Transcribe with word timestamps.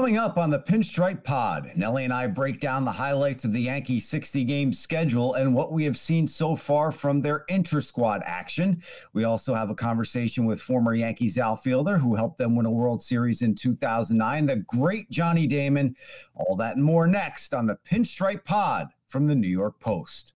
Coming 0.00 0.16
up 0.16 0.38
on 0.38 0.48
the 0.48 0.58
Pinstripe 0.58 1.22
Pod, 1.24 1.72
Nellie 1.76 2.04
and 2.04 2.12
I 2.12 2.26
break 2.26 2.58
down 2.58 2.86
the 2.86 2.90
highlights 2.90 3.44
of 3.44 3.52
the 3.52 3.60
Yankees 3.60 4.08
60 4.08 4.44
game 4.44 4.72
schedule 4.72 5.34
and 5.34 5.54
what 5.54 5.72
we 5.72 5.84
have 5.84 5.98
seen 5.98 6.26
so 6.26 6.56
far 6.56 6.90
from 6.90 7.20
their 7.20 7.44
intra 7.50 7.82
squad 7.82 8.22
action. 8.24 8.82
We 9.12 9.24
also 9.24 9.52
have 9.52 9.68
a 9.68 9.74
conversation 9.74 10.46
with 10.46 10.58
former 10.58 10.94
Yankees 10.94 11.38
outfielder 11.38 11.98
who 11.98 12.14
helped 12.14 12.38
them 12.38 12.56
win 12.56 12.64
a 12.64 12.70
World 12.70 13.02
Series 13.02 13.42
in 13.42 13.54
2009, 13.54 14.46
the 14.46 14.56
great 14.56 15.10
Johnny 15.10 15.46
Damon. 15.46 15.94
All 16.34 16.56
that 16.56 16.76
and 16.76 16.84
more 16.84 17.06
next 17.06 17.52
on 17.52 17.66
the 17.66 17.76
Pinstripe 17.86 18.46
Pod 18.46 18.88
from 19.06 19.26
the 19.26 19.34
New 19.34 19.48
York 19.48 19.80
Post. 19.80 20.32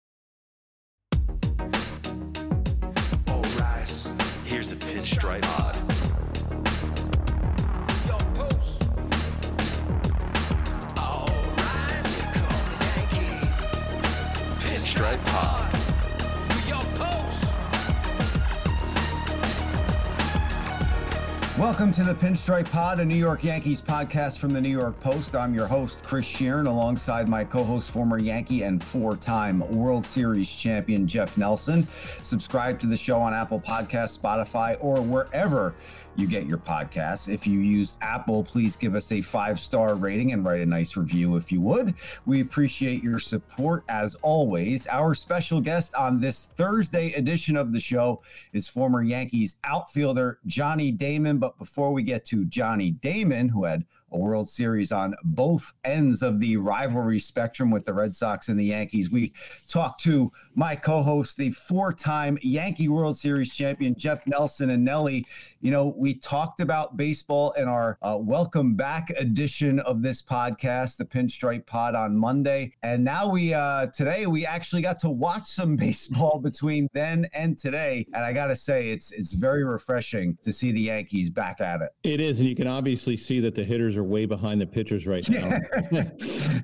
All 3.28 3.42
rise. 3.58 4.10
Here's 4.46 4.72
a 4.72 4.76
Pinstripe 4.76 5.42
Pod. 5.42 5.79
Pinstripe 14.90 15.24
Pod. 15.26 15.80
Welcome 21.56 21.92
to 21.92 22.02
the 22.02 22.14
Pinstripe 22.14 22.68
Pod, 22.70 22.98
a 22.98 23.04
New 23.04 23.14
York 23.14 23.44
Yankees 23.44 23.80
podcast 23.80 24.38
from 24.38 24.50
the 24.50 24.60
New 24.60 24.70
York 24.70 24.98
Post. 24.98 25.36
I'm 25.36 25.54
your 25.54 25.68
host, 25.68 26.02
Chris 26.02 26.26
Shearn, 26.26 26.66
alongside 26.66 27.28
my 27.28 27.44
co 27.44 27.62
host, 27.62 27.92
former 27.92 28.18
Yankee 28.18 28.62
and 28.62 28.82
four 28.82 29.14
time 29.14 29.60
World 29.70 30.04
Series 30.04 30.52
champion, 30.52 31.06
Jeff 31.06 31.36
Nelson. 31.36 31.86
Subscribe 32.22 32.80
to 32.80 32.88
the 32.88 32.96
show 32.96 33.20
on 33.20 33.32
Apple 33.32 33.60
Podcasts, 33.60 34.18
Spotify, 34.18 34.76
or 34.80 35.00
wherever 35.02 35.74
you 36.16 36.26
get 36.26 36.46
your 36.46 36.58
podcasts. 36.58 37.32
If 37.32 37.46
you 37.46 37.60
use 37.60 37.96
Apple, 38.00 38.44
please 38.44 38.76
give 38.76 38.94
us 38.94 39.10
a 39.12 39.22
five 39.22 39.58
star 39.58 39.94
rating 39.94 40.32
and 40.32 40.44
write 40.44 40.60
a 40.60 40.66
nice 40.66 40.96
review 40.96 41.36
if 41.36 41.50
you 41.50 41.60
would. 41.62 41.94
We 42.26 42.40
appreciate 42.40 43.02
your 43.02 43.18
support 43.18 43.84
as 43.88 44.14
always. 44.16 44.86
Our 44.88 45.14
special 45.14 45.60
guest 45.60 45.94
on 45.94 46.20
this 46.20 46.46
Thursday 46.46 47.12
edition 47.12 47.56
of 47.56 47.72
the 47.72 47.80
show 47.80 48.22
is 48.52 48.68
former 48.68 49.02
Yankees 49.02 49.56
outfielder 49.64 50.38
Johnny 50.46 50.90
Damon. 50.90 51.38
But 51.38 51.58
before 51.58 51.92
we 51.92 52.02
get 52.02 52.24
to 52.26 52.44
Johnny 52.44 52.90
Damon, 52.90 53.48
who 53.48 53.64
had 53.64 53.84
a 54.12 54.18
World 54.18 54.48
Series 54.48 54.92
on 54.92 55.14
both 55.22 55.72
ends 55.84 56.22
of 56.22 56.40
the 56.40 56.56
rivalry 56.56 57.18
spectrum 57.18 57.70
with 57.70 57.84
the 57.84 57.94
Red 57.94 58.14
Sox 58.14 58.48
and 58.48 58.58
the 58.58 58.64
Yankees. 58.64 59.10
We 59.10 59.32
talked 59.68 60.02
to 60.02 60.32
my 60.54 60.74
co 60.74 61.02
host, 61.02 61.36
the 61.36 61.50
four 61.50 61.92
time 61.92 62.38
Yankee 62.42 62.88
World 62.88 63.16
Series 63.16 63.54
champion, 63.54 63.94
Jeff 63.96 64.26
Nelson. 64.26 64.70
And 64.70 64.84
Nelly, 64.84 65.26
you 65.60 65.70
know, 65.70 65.94
we 65.96 66.14
talked 66.14 66.60
about 66.60 66.96
baseball 66.96 67.52
in 67.52 67.68
our 67.68 67.98
uh, 68.00 68.16
welcome 68.18 68.74
back 68.74 69.10
edition 69.10 69.78
of 69.80 70.02
this 70.02 70.22
podcast, 70.22 70.96
the 70.96 71.04
Pinstripe 71.04 71.66
Pod 71.66 71.94
on 71.94 72.16
Monday. 72.16 72.72
And 72.82 73.04
now 73.04 73.28
we, 73.28 73.52
uh, 73.52 73.88
today, 73.88 74.26
we 74.26 74.46
actually 74.46 74.80
got 74.80 74.98
to 75.00 75.10
watch 75.10 75.46
some 75.46 75.76
baseball 75.80 76.38
between 76.38 76.88
then 76.94 77.28
and 77.34 77.58
today. 77.58 78.06
And 78.14 78.24
I 78.24 78.32
got 78.32 78.46
to 78.46 78.56
say, 78.56 78.90
it's, 78.90 79.12
it's 79.12 79.34
very 79.34 79.64
refreshing 79.64 80.38
to 80.44 80.52
see 80.52 80.72
the 80.72 80.80
Yankees 80.80 81.28
back 81.28 81.60
at 81.60 81.82
it. 81.82 81.90
It 82.04 82.20
is. 82.20 82.40
And 82.40 82.48
you 82.48 82.56
can 82.56 82.66
obviously 82.66 83.16
see 83.16 83.40
that 83.40 83.54
the 83.54 83.64
hitters 83.64 83.96
are 83.96 84.04
way 84.04 84.24
behind 84.24 84.60
the 84.62 84.66
pitchers 84.66 85.06
right 85.06 85.28
now. 85.28 85.58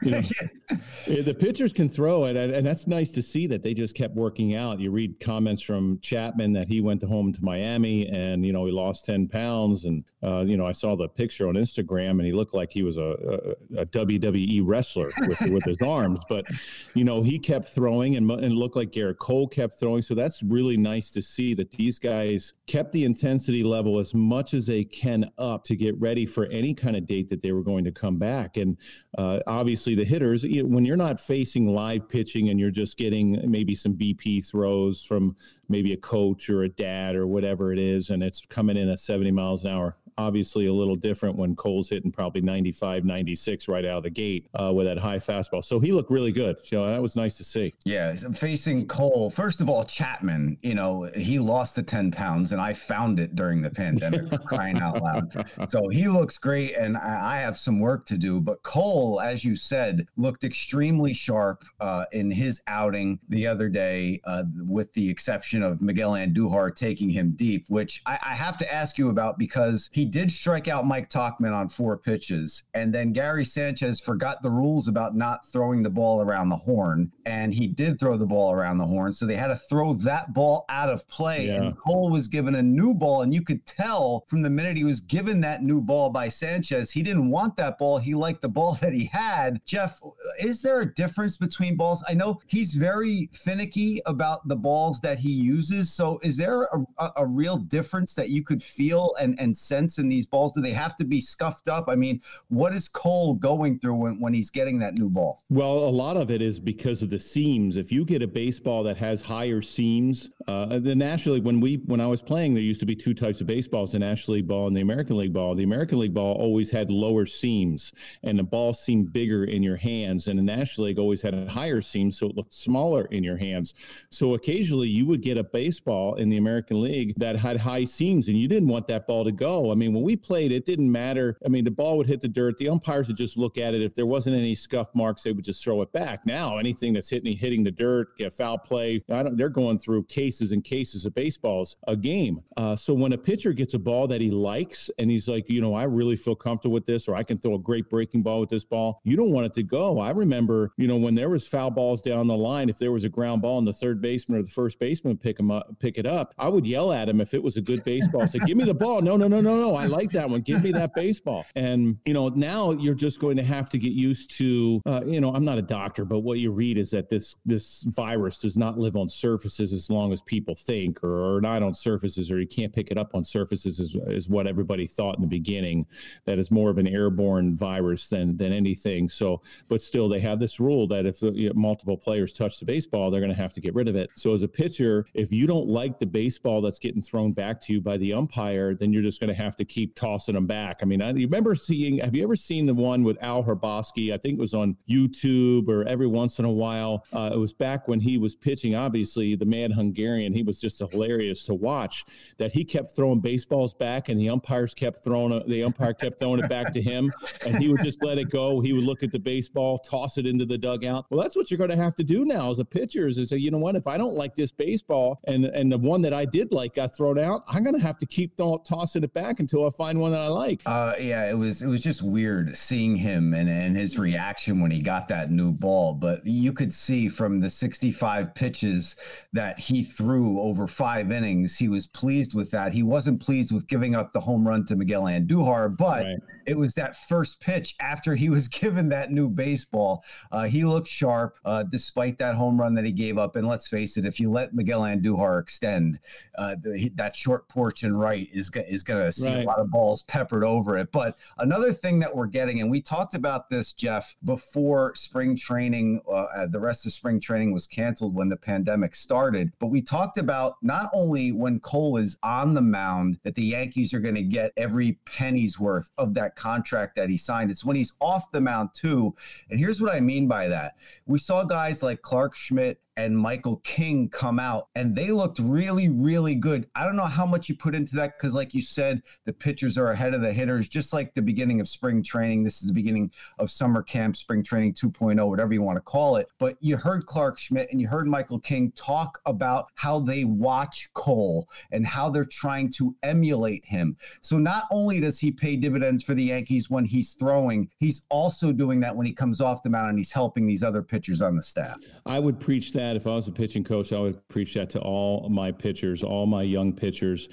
you 0.03 0.10
know, 0.10 0.22
the 1.06 1.36
pitchers 1.38 1.72
can 1.72 1.88
throw 1.88 2.25
it, 2.25 2.36
and 2.36 2.66
that's 2.66 2.86
nice 2.86 3.10
to 3.12 3.22
see 3.22 3.47
that 3.47 3.62
they 3.62 3.75
just 3.75 3.94
kept 3.94 4.14
working 4.14 4.55
out. 4.55 4.81
You 4.81 4.91
read 4.91 5.20
comments 5.20 5.62
from 5.62 5.98
Chapman 6.00 6.53
that 6.55 6.69
he 6.69 6.81
went 6.81 7.03
home 7.03 7.33
to 7.33 7.44
Miami, 7.44 8.08
and 8.08 8.44
you 8.44 8.53
know 8.53 8.64
he 8.66 8.72
lost 8.72 8.85
ten 8.92 9.28
pounds, 9.28 9.84
and 9.84 10.04
uh, 10.22 10.40
you 10.40 10.56
know 10.56 10.66
I 10.66 10.72
saw 10.72 10.96
the 10.96 11.08
picture 11.08 11.48
on 11.48 11.54
Instagram, 11.54 12.12
and 12.12 12.26
he 12.26 12.32
looked 12.32 12.54
like 12.54 12.72
he 12.72 12.82
was 12.82 12.96
a, 12.96 13.56
a, 13.76 13.80
a 13.82 13.86
WWE 13.86 14.62
wrestler 14.64 15.10
with, 15.26 15.40
with 15.50 15.64
his 15.64 15.76
arms. 15.86 16.20
But 16.28 16.46
you 16.94 17.04
know 17.04 17.22
he 17.22 17.38
kept 17.38 17.68
throwing, 17.68 18.16
and 18.16 18.30
and 18.30 18.54
looked 18.54 18.76
like 18.76 18.90
Gerrit 18.90 19.18
Cole 19.18 19.48
kept 19.48 19.78
throwing. 19.78 20.02
So 20.02 20.14
that's 20.14 20.42
really 20.42 20.76
nice 20.76 21.10
to 21.12 21.22
see 21.22 21.54
that 21.54 21.70
these 21.72 21.98
guys 21.98 22.54
kept 22.66 22.92
the 22.92 23.04
intensity 23.04 23.62
level 23.62 23.98
as 23.98 24.14
much 24.14 24.54
as 24.54 24.66
they 24.66 24.84
can 24.84 25.30
up 25.38 25.64
to 25.64 25.76
get 25.76 25.98
ready 26.00 26.26
for 26.26 26.46
any 26.46 26.75
kind 26.75 26.96
of 26.96 27.06
date 27.06 27.28
that 27.28 27.41
they 27.41 27.52
were 27.52 27.62
going 27.62 27.84
to 27.84 27.92
come 27.92 28.19
back. 28.19 28.56
And 28.56 28.76
uh, 29.19 29.41
obviously, 29.46 29.94
the 29.94 30.04
hitters, 30.04 30.44
when 30.44 30.84
you're 30.84 30.96
not 30.96 31.20
facing 31.20 31.66
live 31.66 32.08
pitching 32.08 32.48
and 32.48 32.58
you're 32.58 32.70
just 32.70 32.96
getting 32.96 33.38
maybe 33.50 33.75
some 33.75 33.94
BP 33.94 34.48
throws 34.48 35.02
from 35.02 35.36
maybe 35.69 35.93
a 35.93 35.97
coach 35.97 36.49
or 36.49 36.62
a 36.62 36.69
dad 36.69 37.16
or 37.16 37.27
whatever 37.27 37.72
it 37.72 37.78
is, 37.78 38.10
and 38.10 38.22
it's 38.22 38.43
coming 38.49 38.77
in 38.77 38.88
at 38.88 38.99
70 38.99 39.31
miles 39.32 39.65
an 39.65 39.72
hour, 39.72 39.97
obviously 40.19 40.66
a 40.66 40.72
little 40.72 40.97
different 40.97 41.37
when 41.37 41.54
Cole's 41.54 41.88
hitting 41.88 42.10
probably 42.10 42.41
95, 42.41 43.04
96 43.04 43.69
right 43.69 43.84
out 43.84 43.99
of 43.99 44.03
the 44.04 44.10
gate 44.10 44.49
uh, 44.60 44.72
with 44.72 44.87
that 44.87 44.99
high 44.99 45.19
fastball. 45.19 45.62
So 45.62 45.78
he 45.78 45.93
looked 45.93 46.10
really 46.10 46.32
good. 46.32 46.56
So 46.65 46.87
that 46.87 47.03
was 47.03 47.16
nice 47.16 47.37
to 47.37 47.44
see. 47.44 47.75
Yeah, 47.84 48.15
facing 48.15 48.88
Cole. 48.88 49.31
First 49.31 49.60
of 49.60 49.69
all, 49.69 49.84
Chapman, 49.84 50.59
you 50.62 50.75
know, 50.75 51.10
he 51.16 51.38
lost 51.38 51.76
the 51.76 51.82
10 51.82 52.10
pounds 52.10 52.53
and 52.53 52.60
I 52.60 52.72
found 52.72 53.21
it 53.21 53.37
during 53.37 53.62
the 53.62 53.71
pandemic, 53.71 54.31
crying 54.47 54.78
out 54.78 55.03
loud. 55.03 55.50
So 55.69 55.88
he 55.88 56.09
looks 56.09 56.38
great 56.38 56.75
and 56.76 56.97
I 56.97 57.38
have 57.38 57.59
some 57.59 57.81
work 57.81 58.06
to 58.06 58.16
do. 58.16 58.41
But 58.41 58.62
Cole, 58.62 59.21
as 59.21 59.44
you 59.44 59.56
said, 59.56 60.06
looked 60.16 60.44
extremely 60.44 61.12
sharp 61.12 61.65
uh, 61.81 62.06
in 62.12 62.31
his 62.31 62.60
outing 62.66 63.19
the 63.28 63.47
other 63.47 63.69
day, 63.69 64.21
uh, 64.25 64.44
with 64.56 64.93
the 64.94 65.10
exception 65.10 65.62
of 65.62 65.82
Miguel 65.82 66.12
Andujar 66.12 66.75
taking 66.75 67.10
him 67.10 67.32
deep, 67.37 67.66
which 67.69 68.03
I, 68.06 68.19
I 68.22 68.34
have 68.34 68.56
to 68.59 68.72
ask 68.72 68.99
you 68.99 69.10
about 69.10 69.38
because 69.38 69.91
he 69.93 70.06
did 70.06 70.31
strike 70.31 70.69
out 70.69 70.87
Mike 70.87 71.11
Tauchman 71.11 71.53
on 71.53 71.69
four 71.69 71.97
pitches. 71.97 72.65
And 72.75 72.94
then 72.94 73.12
Gary 73.12 73.44
Sanchez 73.44 74.00
forgot 74.00 74.43
the 74.43 74.50
rules 74.50 74.89
about 74.89 75.15
not 75.15 75.47
throwing 75.47 75.83
the 75.83 75.91
ball 75.91 76.22
around 76.22 76.49
the 76.49 76.56
horn. 76.56 77.12
And 77.25 77.53
he 77.53 77.67
did 77.67 77.99
throw 77.99 78.17
the 78.17 78.27
ball 78.27 78.53
around 78.53 78.78
the 78.78 78.87
horn. 78.87 79.12
So 79.12 79.27
they 79.27 79.37
had 79.37 79.49
to 79.49 79.56
throw 79.56 79.94
that 79.94 80.33
ball 80.33 80.65
out 80.69 80.89
of 80.89 81.06
play. 81.09 81.47
Yeah. 81.47 81.62
And 81.62 81.78
Cole 81.78 82.11
was 82.11 82.28
given 82.28 82.55
a 82.55 82.62
new 82.62 82.94
ball. 82.94 83.22
And 83.22 83.34
you 83.34 83.43
could 83.43 83.67
tell 83.67 84.25
from 84.28 84.43
the 84.43 84.50
minute 84.50 84.77
he 84.77 84.84
was 84.84 85.00
given 85.00 85.41
that 85.43 85.62
new 85.62 85.81
ball 85.81 86.11
by 86.11 86.28
Sanchez, 86.28 86.91
he 86.91 87.03
didn't 87.03 87.31
want 87.31 87.56
that 87.56 87.78
ball. 87.78 87.99
He 87.99 88.15
liked 88.15 88.43
the 88.43 88.49
ball 88.49 88.75
that 88.81 88.93
he 88.93 89.06
had. 89.06 89.61
Jeff, 89.67 90.00
is 90.41 90.62
there 90.62 90.81
a 90.81 90.94
difference 90.94 91.37
between 91.37 91.77
balls? 91.77 92.05
I 92.09 92.15
know 92.15 92.41
he's 92.47 92.75
very 92.75 93.28
finicky 93.33 94.00
about 94.06 94.47
the 94.49 94.56
balls 94.56 95.00
that 95.00 95.19
he 95.19 95.31
uses. 95.31 95.93
So 95.93 96.21
is 96.23 96.37
there 96.37 96.62
a, 96.62 96.84
a, 96.99 97.12
a 97.17 97.27
real 97.27 97.56
difference 97.56 98.15
that 98.15 98.31
you 98.31 98.43
could 98.43 98.62
feel 98.62 99.15
and, 99.21 99.38
and 99.41 99.56
sense 99.56 99.95
in 99.98 100.08
these 100.08 100.26
balls? 100.26 100.52
Do 100.52 100.60
they 100.60 100.72
have 100.72 100.96
to 100.96 101.04
be 101.04 101.20
scuffed 101.20 101.68
up? 101.68 101.88
I 101.88 101.94
mean, 101.94 102.20
what 102.48 102.72
is 102.72 102.88
Cole 102.88 103.34
going 103.34 103.78
through 103.78 103.94
when, 103.94 104.20
when 104.20 104.34
he's 104.34 104.50
getting 104.50 104.78
that 104.80 104.98
new 104.98 105.08
ball? 105.08 105.42
Well, 105.50 105.78
a 105.78 105.90
lot 105.90 106.16
of 106.16 106.30
it 106.30 106.42
is 106.42 106.60
because 106.60 107.02
of 107.02 107.10
the 107.10 107.18
seams. 107.18 107.76
If 107.76 107.92
you 107.92 108.04
get 108.04 108.22
a 108.22 108.26
baseball 108.26 108.82
that 108.84 108.96
has 108.98 109.22
higher 109.22 109.62
seams, 109.62 110.30
uh, 110.46 110.78
the 110.78 110.94
National 110.94 111.36
League, 111.36 111.44
when 111.44 111.60
we 111.60 111.76
when 111.86 112.00
I 112.00 112.06
was 112.06 112.22
playing, 112.22 112.54
there 112.54 112.62
used 112.62 112.80
to 112.80 112.86
be 112.86 112.96
two 112.96 113.14
types 113.14 113.40
of 113.40 113.46
baseballs: 113.46 113.92
the 113.92 113.98
National 113.98 114.36
League 114.36 114.48
ball 114.48 114.66
and 114.66 114.76
the 114.76 114.80
American 114.80 115.16
League 115.16 115.32
ball. 115.32 115.54
The 115.54 115.64
American 115.64 115.98
League 115.98 116.14
ball 116.14 116.34
always 116.34 116.70
had 116.70 116.90
lower 116.90 117.26
seams, 117.26 117.92
and 118.22 118.38
the 118.38 118.42
ball 118.42 118.72
seemed 118.72 119.12
bigger 119.12 119.44
in 119.44 119.62
your 119.62 119.76
hands, 119.76 120.28
and 120.28 120.38
the 120.38 120.42
National 120.42 120.86
League 120.86 120.98
always 120.98 121.22
had 121.22 121.34
a 121.34 121.48
higher 121.48 121.80
seam, 121.80 122.10
so 122.10 122.28
it 122.28 122.36
looked 122.36 122.54
smaller 122.54 123.06
in 123.06 123.24
your 123.24 123.36
hands. 123.36 123.74
So 124.10 124.34
occasionally, 124.34 124.88
you 124.88 125.06
would 125.06 125.22
get 125.22 125.38
a 125.38 125.44
baseball 125.44 126.14
in 126.14 126.28
the 126.28 126.36
American 126.36 126.80
League 126.82 127.14
that 127.16 127.36
had 127.36 127.56
high 127.56 127.84
seams, 127.84 128.28
and 128.28 128.38
you 128.38 128.48
didn't 128.48 128.68
want 128.68 128.86
that 128.88 129.06
ball 129.06 129.24
to 129.24 129.32
go. 129.32 129.70
I 129.70 129.74
mean, 129.74 129.85
when 129.94 130.02
we 130.02 130.16
played, 130.16 130.52
it 130.52 130.64
didn't 130.64 130.91
matter. 130.91 131.38
I 131.44 131.48
mean, 131.48 131.64
the 131.64 131.70
ball 131.70 131.97
would 131.98 132.06
hit 132.06 132.20
the 132.20 132.28
dirt. 132.28 132.58
The 132.58 132.69
umpires 132.69 133.08
would 133.08 133.16
just 133.16 133.36
look 133.36 133.58
at 133.58 133.74
it. 133.74 133.82
If 133.82 133.94
there 133.94 134.06
wasn't 134.06 134.36
any 134.36 134.54
scuff 134.54 134.88
marks, 134.94 135.22
they 135.22 135.32
would 135.32 135.44
just 135.44 135.62
throw 135.62 135.82
it 135.82 135.92
back. 135.92 136.26
Now, 136.26 136.58
anything 136.58 136.92
that's 136.92 137.08
hitting 137.08 137.36
hitting 137.36 137.64
the 137.64 137.70
dirt, 137.70 138.16
get 138.16 138.32
foul 138.32 138.58
play, 138.58 139.02
they're 139.08 139.48
going 139.48 139.78
through 139.78 140.04
cases 140.04 140.52
and 140.52 140.62
cases 140.64 141.04
of 141.04 141.14
baseballs 141.14 141.76
a 141.86 141.96
game. 141.96 142.41
Uh, 142.56 142.76
so 142.76 142.94
when 142.94 143.12
a 143.12 143.19
pitcher 143.19 143.52
gets 143.52 143.75
a 143.75 143.78
ball 143.78 144.06
that 144.06 144.20
he 144.20 144.30
likes 144.30 144.91
and 144.98 145.10
he's 145.10 145.28
like, 145.28 145.48
you 145.48 145.60
know, 145.60 145.75
I 145.75 145.84
really 145.84 146.16
feel 146.16 146.34
comfortable 146.34 146.75
with 146.75 146.86
this, 146.86 147.08
or 147.08 147.14
I 147.14 147.22
can 147.22 147.38
throw 147.38 147.54
a 147.54 147.58
great 147.58 147.88
breaking 147.91 148.22
ball 148.22 148.41
with 148.41 148.48
this 148.48 148.64
ball, 148.64 149.00
you 149.05 149.16
don't 149.16 149.31
want 149.31 149.46
it 149.46 149.55
to 149.55 149.62
go. 149.62 150.00
I 150.00 150.11
remember, 150.11 150.72
you 150.76 150.88
know, 150.88 150.96
when 150.96 151.14
there 151.14 151.31
was 151.31 151.46
foul 151.46 151.70
balls 151.70 152.02
down 152.02 152.26
the 152.26 152.37
line, 152.37 152.69
if 152.69 152.78
there 152.78 152.93
was 152.93 153.05
a 153.05 153.08
ground 153.08 153.43
ball 153.43 153.58
and 153.58 153.66
the 153.66 153.72
third 153.72 154.00
baseman 154.00 154.38
or 154.38 154.43
the 154.43 154.49
first 154.49 154.78
baseman 154.78 155.16
pick 155.16 155.38
him 155.38 155.50
up, 155.50 155.69
pick 155.78 155.99
it 155.99 156.06
up, 156.06 156.34
I 156.38 156.49
would 156.49 156.66
yell 156.66 156.93
at 156.93 157.08
him 157.08 157.20
if 157.20 157.34
it 157.34 157.43
was 157.43 157.56
a 157.56 157.61
good 157.61 157.84
baseball. 157.84 158.26
Say, 158.26 158.38
give 158.46 158.56
me 158.56 158.64
the 158.64 158.75
ball. 158.75 159.02
No, 159.02 159.16
no, 159.16 159.28
no, 159.28 159.40
no, 159.40 159.56
no. 159.56 159.75
I 159.76 159.87
like 159.87 160.11
that 160.12 160.28
one. 160.28 160.40
Give 160.40 160.62
me 160.62 160.73
that 160.73 160.94
baseball. 160.94 161.44
And, 161.55 161.99
you 162.05 162.14
know, 162.14 162.28
now 162.28 162.73
you're 162.73 162.94
just 162.94 163.20
going 163.20 163.37
to 163.37 163.44
have 163.44 163.69
to 163.70 163.78
get 163.78 163.93
used 163.93 164.31
to, 164.38 164.81
uh, 164.87 165.02
you 165.05 165.20
know, 165.20 165.34
I'm 165.34 165.44
not 165.44 165.58
a 165.58 165.62
doctor, 165.62 166.05
but 166.05 166.20
what 166.20 166.38
you 166.38 166.50
read 166.50 166.78
is 166.78 166.90
that 166.90 167.08
this, 167.08 167.34
this 167.44 167.82
virus 167.82 168.38
does 168.38 168.56
not 168.56 168.78
live 168.78 168.96
on 168.96 169.08
surfaces 169.08 169.73
as 169.73 169.90
long 169.90 170.12
as 170.12 170.23
people 170.23 170.55
think 170.55 171.02
or, 171.02 171.37
or 171.37 171.40
not 171.40 171.62
on 171.62 171.75
surfaces 171.75 172.31
or 172.31 172.40
you 172.40 172.46
can't 172.46 172.73
pick 172.73 172.90
it 172.90 172.99
up 172.99 173.14
on 173.14 173.25
surfaces 173.25 173.78
is, 173.78 173.96
is 174.06 174.28
what 174.28 174.46
everybody 174.46 174.87
thought 174.87 175.17
in 175.17 175.23
the 175.23 175.28
beginning 175.28 175.87
that 176.25 176.38
is 176.38 176.50
more 176.50 176.70
of 176.70 176.78
an 176.78 176.87
airborne 176.87 177.56
virus 177.56 178.08
than, 178.08 178.37
than 178.37 178.52
anything. 178.52 179.08
So, 179.08 179.43
but 179.69 179.82
still 179.82 180.08
they 180.08 180.20
have 180.20 180.38
this 180.38 180.61
rule 180.61 180.87
that 180.88 181.06
if 181.06 181.23
you 181.23 181.49
know, 181.49 181.55
multiple 181.55 181.96
players 181.96 182.32
touch 182.32 182.58
the 182.58 182.64
baseball, 182.64 183.11
they're 183.11 183.20
going 183.20 183.32
to 183.32 183.37
have 183.37 183.52
to 183.55 183.61
get 183.61 183.75
rid 183.75 183.88
of 183.88 183.96
it. 183.96 184.11
So 184.14 184.34
as 184.34 184.43
a 184.43 184.49
pitcher, 184.49 185.06
if 185.14 185.32
you 185.32 185.46
don't 185.46 185.67
like 185.67 185.99
the 185.99 186.06
baseball 186.06 186.61
that's 186.61 186.78
getting 186.78 187.02
thrown 187.02 187.32
back 187.32 187.61
to 187.62 187.73
you 187.73 187.81
by 187.81 187.96
the 187.96 188.12
umpire, 188.12 188.75
then 188.75 188.93
you're 188.93 189.02
just 189.02 189.20
going 189.20 189.28
to 189.28 189.34
have 189.34 189.56
have 189.56 189.67
to 189.67 189.73
keep 189.73 189.94
tossing 189.94 190.35
them 190.35 190.47
back. 190.47 190.81
I 190.82 190.85
mean, 190.85 191.00
I 191.00 191.11
remember 191.12 191.55
seeing. 191.55 191.99
Have 191.99 192.14
you 192.14 192.23
ever 192.23 192.37
seen 192.37 192.67
the 192.67 192.75
one 192.75 193.03
with 193.03 193.23
Al 193.23 193.43
Hrabosky? 193.43 194.12
I 194.12 194.19
think 194.19 194.38
it 194.38 194.41
was 194.41 194.55
on 194.55 194.76
YouTube 194.88 195.69
or 195.69 195.85
every 195.85 196.06
once 196.06 196.38
in 196.38 196.44
a 196.44 196.50
while. 196.50 197.05
Uh, 197.12 197.31
it 197.32 197.38
was 197.38 197.53
back 197.53 197.88
when 197.88 198.00
he 198.00 198.19
was 198.19 198.35
pitching. 198.35 198.75
Obviously, 198.75 199.35
the 199.35 199.47
Mad 199.47 199.73
Hungarian. 199.73 200.32
He 200.32 200.43
was 200.43 200.61
just 200.61 200.79
hilarious 200.79 201.44
to 201.47 201.55
watch. 201.55 202.05
That 202.37 202.53
he 202.53 202.64
kept 202.64 202.94
throwing 202.94 203.20
baseballs 203.20 203.73
back, 203.73 204.08
and 204.08 204.20
the 204.20 204.29
umpires 204.29 204.75
kept 204.75 205.03
throwing. 205.03 205.43
The 205.49 205.62
umpire 205.62 205.94
kept 205.94 206.19
throwing 206.19 206.41
it 206.41 206.49
back 206.49 206.73
to 206.75 206.82
him, 206.82 207.12
and 207.47 207.56
he 207.56 207.69
would 207.69 207.82
just 207.82 208.02
let 208.02 208.19
it 208.19 208.29
go. 208.31 208.61
He 208.61 208.73
would 208.73 208.85
look 208.85 209.02
at 209.02 209.11
the 209.11 209.19
baseball, 209.19 209.79
toss 209.79 210.19
it 210.19 210.26
into 210.26 210.44
the 210.44 210.59
dugout. 210.59 211.06
Well, 211.11 211.23
that's 211.23 211.37
what 211.37 211.50
you're 211.50 211.59
going 211.59 211.70
to 211.70 211.76
have 211.76 211.94
to 211.97 212.05
do 212.05 212.25
now 212.25 212.50
as 212.50 212.59
a 212.59 212.64
pitcher. 212.64 213.09
Is 213.09 213.29
say, 213.29 213.37
you 213.37 213.50
know 213.50 213.59
what? 213.59 213.76
If 213.76 213.87
I 213.87 213.97
don't 213.97 214.14
like 214.14 214.35
this 214.35 214.52
baseball, 214.52 215.20
and 215.25 215.47
and 215.47 215.73
the 215.73 215.79
one 215.79 216.02
that 216.02 216.12
I 216.12 216.26
did 216.26 216.52
like 216.52 216.75
got 216.75 216.94
thrown 216.94 217.19
out, 217.19 217.44
I'm 217.49 217.62
going 217.62 217.76
to 217.76 217.82
have 217.82 217.99
to 217.99 218.06
keep 218.06 218.37
th- 218.37 218.61
tossing 218.64 219.02
it 219.02 219.14
back 219.14 219.41
until 219.46 219.64
I 219.64 219.70
find 219.70 220.00
one 220.00 220.10
that 220.10 220.22
I 220.22 220.26
like. 220.26 220.60
Uh, 220.66 220.94
yeah, 220.98 221.31
it 221.31 221.38
was 221.38 221.62
it 221.62 221.69
was 221.69 221.81
just 221.81 222.02
weird 222.02 222.56
seeing 222.56 222.96
him 222.96 223.32
and 223.32 223.48
and 223.48 223.76
his 223.76 223.96
reaction 223.96 224.60
when 224.60 224.72
he 224.72 224.81
got 224.81 225.06
that 225.08 225.31
new 225.31 225.52
ball. 225.52 225.94
But 225.94 226.26
you 226.26 226.52
could 226.52 226.75
see 226.75 227.08
from 227.08 227.38
the 227.38 227.48
65 227.48 228.34
pitches 228.34 228.96
that 229.32 229.60
he 229.60 229.84
threw 229.84 230.40
over 230.40 230.66
five 230.66 231.12
innings, 231.12 231.56
he 231.56 231.69
was 231.69 231.87
pleased 231.87 232.34
with 232.34 232.50
that. 232.50 232.72
He 232.72 232.82
wasn't 232.82 233.20
pleased 233.20 233.52
with 233.52 233.69
giving 233.69 233.94
up 233.94 234.12
the 234.12 234.20
home 234.20 234.46
run 234.46 234.66
to 234.66 234.75
Miguel 234.75 235.02
Andujar, 235.02 235.76
but 235.76 236.04
right. 236.04 236.16
it 236.44 236.58
was 236.58 236.75
that 236.75 236.96
first 236.96 237.40
pitch 237.40 237.76
after 237.81 238.16
he 238.16 238.28
was 238.28 238.49
given 238.56 238.88
that 238.88 239.12
new 239.12 239.28
baseball. 239.28 240.02
Uh, 240.32 240.44
he 240.44 240.64
looked 240.64 240.88
sharp 240.88 241.38
uh, 241.44 241.62
despite 241.62 242.19
that 242.19 242.34
home 242.34 242.60
run 242.60 242.75
that 242.75 242.84
he 242.84 242.92
gave 242.92 243.16
up. 243.16 243.37
And 243.37 243.46
let's 243.46 243.69
face 243.69 243.96
it, 243.96 244.04
if 244.04 244.19
you 244.19 244.28
let 244.28 244.54
Miguel 244.54 244.81
Andujar 244.81 245.40
extend, 245.40 246.00
uh, 246.37 246.56
the, 246.60 246.90
that 246.96 247.14
short 247.14 247.46
porch 247.49 247.84
and 247.84 247.96
right 247.99 248.28
is 248.32 248.50
is 248.69 248.82
going 248.82 249.04
to 249.04 249.12
see 249.12 249.36
right. 249.37 249.44
a 249.44 249.49
lot 249.49 249.59
of 249.59 249.71
balls 249.71 250.03
peppered 250.03 250.44
over 250.44 250.77
it. 250.77 250.93
But 250.93 251.17
another 251.38 251.73
thing 251.73 251.99
that 252.00 252.15
we're 252.15 252.27
getting, 252.27 252.61
and 252.61 252.71
we 252.71 252.81
talked 252.81 253.15
about 253.15 253.50
this, 253.50 253.73
Jeff, 253.73 254.17
before 254.25 254.94
spring 254.94 255.37
training, 255.37 256.00
uh, 256.12 256.47
the 256.47 256.61
rest 256.61 256.87
of 256.87 256.93
spring 256.93 257.21
training 257.21 257.53
was 257.53 257.67
canceled 257.67 258.15
when 258.15 258.29
the 258.29 258.37
pandemic 258.37 258.94
started. 258.94 259.53
But 259.59 259.69
we 259.69 259.83
talked 259.83 260.19
about 260.19 260.56
not 260.62 260.91
only 260.93 261.33
when 261.33 261.61
Cole 261.61 261.97
is 261.97 262.17
on 262.23 262.55
the 262.55 262.62
mound 262.62 263.19
that 263.23 263.35
the 263.35 263.44
Yankees 263.44 263.93
are 263.94 264.00
going 264.00 264.15
to 264.15 264.23
get 264.23 264.53
every 264.56 264.99
penny's 265.05 265.59
worth 265.59 265.91
of 265.99 266.15
that 266.15 266.37
contract 266.37 266.97
that 266.97 267.11
he 267.11 267.17
signed. 267.17 267.50
It's 267.50 267.65
when 267.65 267.77
he's 267.77 267.93
off 268.00 268.31
the 268.33 268.41
mound 268.41 268.71
too. 268.75 269.15
And 269.50 269.59
here's 269.59 269.81
what 269.81 269.94
I 269.94 270.00
mean 270.00 270.29
by 270.29 270.49
that: 270.49 270.77
we 271.06 271.19
saw 271.19 271.44
guys 271.44 271.83
like 271.83 272.03
Clark 272.03 272.35
Schmidt 272.35 272.81
and 272.96 273.16
Michael 273.16 273.56
King 273.56 274.08
come 274.08 274.38
out 274.38 274.69
and 274.75 274.96
they 274.96 275.10
looked 275.10 275.38
really, 275.38 275.88
really 275.88 276.34
good. 276.34 276.66
I 276.75 276.84
don't 276.84 276.96
know 276.96 277.04
how 277.04 277.26
much 277.26 277.48
you 277.48 277.54
put 277.54 277.75
into 277.75 277.94
that 277.96 278.16
because, 278.16 278.34
like 278.34 278.54
you 278.54 278.62
said, 278.62 279.02
the 279.25 279.32
pitchers 279.32 279.76
are 279.76 279.90
ahead 279.90 280.14
of 280.14 280.22
the 280.22 280.32
hitters, 280.32 280.69
just 280.69 280.93
like 280.93 281.14
the 281.14 281.22
beginning 281.22 281.60
of 281.60 281.69
spring 281.69 282.02
training. 282.02 282.44
This 282.44 282.62
is 282.62 282.69
the 282.69 282.72
beginning 282.72 283.10
of 283.38 283.50
summer 283.50 283.82
camp, 283.82 284.16
spring 284.16 284.43
training 284.43 284.75
2.0, 284.75 285.28
whatever 285.28 285.52
you 285.52 285.62
want 285.62 285.76
to 285.76 285.82
call 285.82 286.16
it. 286.16 286.28
But 286.38 286.56
you 286.60 286.76
heard 286.76 287.06
Clark 287.06 287.38
Schmidt 287.38 287.69
and 287.70 287.81
you 287.81 287.88
heard 287.88 288.06
Michael 288.06 288.40
King 288.40 288.72
talk 288.76 289.20
about 289.26 289.66
how 289.75 290.00
they 290.00 290.25
watch 290.25 290.88
Cole 290.94 291.49
and 291.70 291.87
how 291.87 292.08
they're 292.08 292.25
trying 292.25 292.70
to 292.72 292.96
emulate 293.02 293.64
him. 293.66 293.96
So 294.22 294.38
not 294.38 294.64
only 294.70 295.00
does 295.00 295.19
he 295.19 295.31
pay 295.31 295.56
dividends 295.56 296.02
for 296.02 296.14
the 296.14 296.25
Yankees 296.25 296.70
when 296.70 296.87
he's 296.87 297.12
throwing, 297.12 297.69
he's 297.78 298.02
also 298.08 298.52
doing 298.52 298.81
that 298.81 298.96
when 298.96 299.06
he 299.06 299.12
comes 299.12 299.40
off 299.40 299.62
the 299.62 299.70
mound 299.70 299.90
and 299.90 299.99
he's 299.99 300.12
helping 300.12 300.46
these 300.46 300.62
other 300.62 300.82
pitchers 300.82 301.20
on 301.20 301.37
the 301.37 301.42
staff. 301.42 301.78
I 302.06 302.19
would 302.19 302.40
preach 302.40 302.72
that 302.72 302.86
that. 302.87 302.97
If 302.97 303.06
I 303.06 303.11
was 303.11 303.27
a 303.27 303.33
pitching 303.33 303.65
coach, 303.65 303.93
I 303.93 303.99
would 303.99 304.29
preach 304.29 304.55
that 304.55 304.71
to 304.71 304.81
all 304.81 305.29
my 305.29 305.50
pitchers, 305.53 306.03
all 306.03 306.27
my 306.27 306.43
young 306.43 306.73
pitchers 306.73 307.29